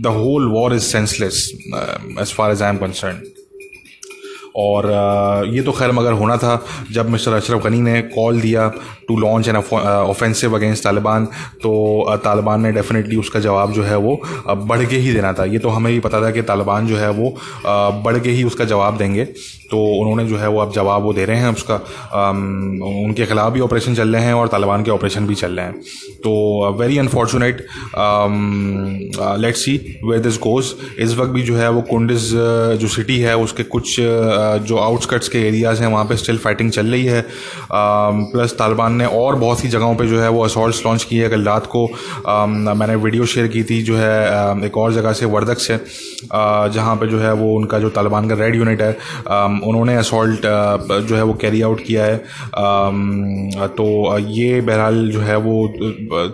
the 0.02 0.14
whole 0.16 0.48
war 0.52 0.76
is 0.76 0.84
senseless 0.84 1.50
as 2.22 2.34
far 2.34 2.52
as 2.52 2.62
I 2.62 2.70
am 2.70 2.78
concern 2.78 3.22
और 4.56 4.86
ये 5.48 5.62
तो 5.62 5.72
खैर 5.72 5.92
मगर 5.92 6.14
होना 6.14 6.38
था, 6.38 6.64
जब 6.92 7.10
मिस्टर 7.10 7.34
अशरफ 7.34 7.64
गनी 7.64 7.82
ने 7.82 8.02
कॉल 8.16 8.40
दिया 8.42 8.68
to 9.08 9.18
launch 9.20 9.48
an 9.48 9.56
offensive 9.56 10.56
against 10.56 10.84
Taliban 10.84 11.26
तो 11.64 12.18
तालिबान 12.24 12.62
ने 12.62 12.72
डेफिनेटली 12.72 13.16
उसका 13.16 13.40
जवाब 13.40 13.72
जो 13.74 13.84
है 13.84 13.98
वो 13.98 14.20
बढ़ 14.48 14.86
के 14.86 14.98
ही 14.98 15.14
देना 15.14 15.34
था। 15.34 15.46
ये 15.46 15.60
तो 15.60 15.70
हमें 15.70 15.92
भी 15.94 16.00
पता 16.00 16.22
था 16.22 16.32
कि 16.32 16.42
तालिबान 16.42 16.88
जो 16.88 16.98
है 16.98 17.10
वो 17.12 17.36
बढ़ 18.04 18.20
के 18.20 18.30
ही 18.30 18.44
उसका 18.44 18.66
जवाब 18.66 18.98
देंगे। 18.98 19.28
तो 19.72 19.84
उन्होंने 20.00 20.26
जो 20.26 20.38
है 20.38 20.48
वो 20.50 20.60
अब 20.62 20.72
जवाब 20.74 21.04
वो 21.04 21.14
दे 21.14 21.26
रहे 21.26 21.38
हैं 21.38 21.50
उसका 21.50 21.76
उनके 23.04 23.26
खिलाफ 23.26 23.52
भी 23.54 23.60
ऑपरेशन 23.62 23.96
चल 23.96 24.16
रहे 24.16 24.24
हैं 24.24 24.34
और 24.34 24.48
तालिबान 24.48 24.84
के 24.84 24.92
ऑपरेशन 24.92 25.28
भी 25.28 25.36
चल 25.36 25.52
रहे 25.52 25.66
हैं। 25.66 25.74
तो 26.24 26.32
very 26.80 26.98
unfortunate 26.98 27.66
let 29.40 29.56
see 29.56 29.76
where 30.06 30.22
this 30.22 30.38
goes 30.40 30.74
इस 31.00 31.16
वक्त 31.18 31.32
भी 31.32 31.44
जो 31.44 31.56
है 31.56 31.70
वो 31.72 31.82
कुंडिस 31.90 32.30
जो 32.82 32.88
सिटी 32.90 33.20
है, 33.20 33.36
उसके 33.38 33.64
कुछ 33.66 33.96
जो 34.00 34.78
आउटस्कट्स 34.78 35.30
के 35.30 35.40
एरियाज़ 35.48 35.82
हैं, 35.82 35.88
वहाँ 35.88 36.06
पर 36.06 36.16
स्टिल 36.16 36.38
फाइटिंग 36.38 36.72
चल 36.72 36.88
रही 36.88 37.06
है। 37.06 37.26
प्लस 37.72 38.56
तालिबान 38.60 38.96
ने 38.96 39.06
और 39.06 39.36
बहुत 39.38 39.60
सी 39.60 39.68
जगहों 39.68 39.96
पर 39.96 40.06
जो 40.06 40.22
है 40.22 40.30
वो 40.30 40.44
असॉल्ट 40.44 40.86
लॉन्च 40.86 41.04
किए 41.04 41.30
कल 41.30 41.44
रात 41.44 41.66
को 41.76 41.88
मैंने 42.28 42.96
वीडियो 42.98 43.26
शेयर 43.26 43.48
की 43.48 43.64
थी 43.64 43.82
जो 43.84 43.96
है 43.98 44.66
एक 44.66 44.78
और 44.78 44.94
जगह 44.94 45.14
से 45.14 45.26
वर्दक 45.28 45.58
से 45.60 45.80
जहाँ 46.34 46.96
पर 46.96 47.08
जो 47.08 47.20
है 47.20 47.34
वो 47.34 47.54
उनका 47.56 47.80
जो 47.80 47.90
तालिबान 47.92 48.30
का 48.30 48.36
रेड 48.36 48.56
यूनिट 48.56 48.82
है 48.82 48.92
उन्होंने 49.64 49.96
असॉल्ट 49.96 50.42
जो 51.08 51.16
है 51.16 51.24
वो 51.24 51.34
कैरी 51.42 51.62
आउट 51.62 51.84
किया 51.86 52.06
है। 52.06 52.18
तो 53.70 54.18
ये 54.20 54.62
बहरहाल 54.62 55.10
जो 55.12 55.20
है 55.22 55.38
वो 55.40 55.56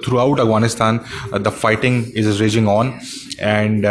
throughout 0.17 0.39
Afghanistan 0.39 1.00
the 1.36 1.48
fighting 1.57 2.03
is 2.15 2.41
raging 2.41 2.67
on 2.69 2.93
and 3.39 3.86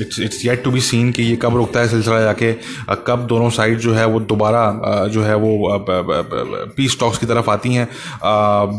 it's 0.00 0.20
it's 0.20 0.44
yet 0.44 0.62
to 0.64 0.70
be 0.70 0.80
seen 0.80 1.10
कि 1.12 1.22
ये 1.22 1.36
कब 1.36 1.56
रुकता 1.56 1.80
है 1.80 1.88
सिलसिला 1.88 2.20
जाके। 2.20 2.52
कब 3.06 3.26
दोनों 3.28 3.50
साइड 3.50 3.78
जो 3.78 3.94
है 3.94 4.06
वो 4.06 4.20
दोबारा 4.22 4.62
जो 5.12 5.22
है 5.22 5.34
वो 5.36 5.78
पीस 6.76 6.98
टॉक्स 7.00 7.18
की 7.18 7.26
तरफ़ 7.26 7.50
आती 7.50 7.74
हैं। 7.74 7.88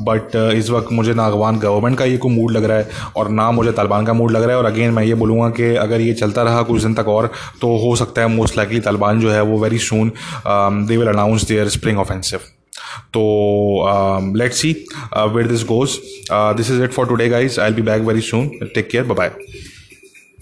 बट 0.06 0.36
इस 0.56 0.70
वक्त 0.70 0.92
मुझे 0.92 1.14
ना 1.14 1.26
अफगान 1.26 1.60
गवर्नमेंट 1.60 1.98
का 1.98 2.06
ये 2.06 2.18
को 2.18 2.30
मूड 2.30 2.52
लग 2.52 2.64
रहा 2.64 2.78
है 2.78 2.90
और 3.16 3.30
ना 3.32 3.50
मुझे 3.52 3.72
तालिबान 3.72 4.06
का 4.06 4.14
मूड 4.14 4.32
लग 4.32 4.44
रहा 4.44 4.52
है। 4.52 4.58
और 4.58 4.66
अगेन 4.66 4.92
मैं 4.92 5.04
ये 5.04 5.14
बोलूँगा 5.16 5.50
कि 5.50 5.76
अगर 5.78 6.02
ये 6.02 6.14
चलता 6.14 6.44
रहा 6.44 6.62
कुछ 6.64 6.82
दिन 6.82 6.94
तक 6.94 7.08
और 7.08 7.32
तो 7.62 7.76
हो 7.78 7.96
सकता 7.96 8.22
है 8.22 8.28
मोस्ट 8.28 8.58
लाइकली 8.58 8.80
तालिबान 8.80 9.20
जो 9.22 9.32
है 9.32 9.42
वो 9.42 9.60
very 9.60 9.80
soon 9.82 10.12
they 10.48 10.98
will 10.98 11.08
announce 11.08 11.48
their 11.48 11.70
spring 11.70 12.00
offensive 12.00 12.40
तो 13.14 13.24
let 14.38 14.54
see 14.54 14.72
where 15.18 15.48
this 15.48 15.64
goes 15.66 16.00
this 16.32 16.72
is 16.72 16.84
it 16.84 16.92
for 16.92 17.08
today 17.08 17.30
guys 17.30 17.60
I'll 17.68 17.74
be 17.74 17.82
back 17.82 18.02
very 18.02 18.22
soon 18.22 18.50
take 18.76 18.90
care 18.90 19.04
bye 19.14 19.32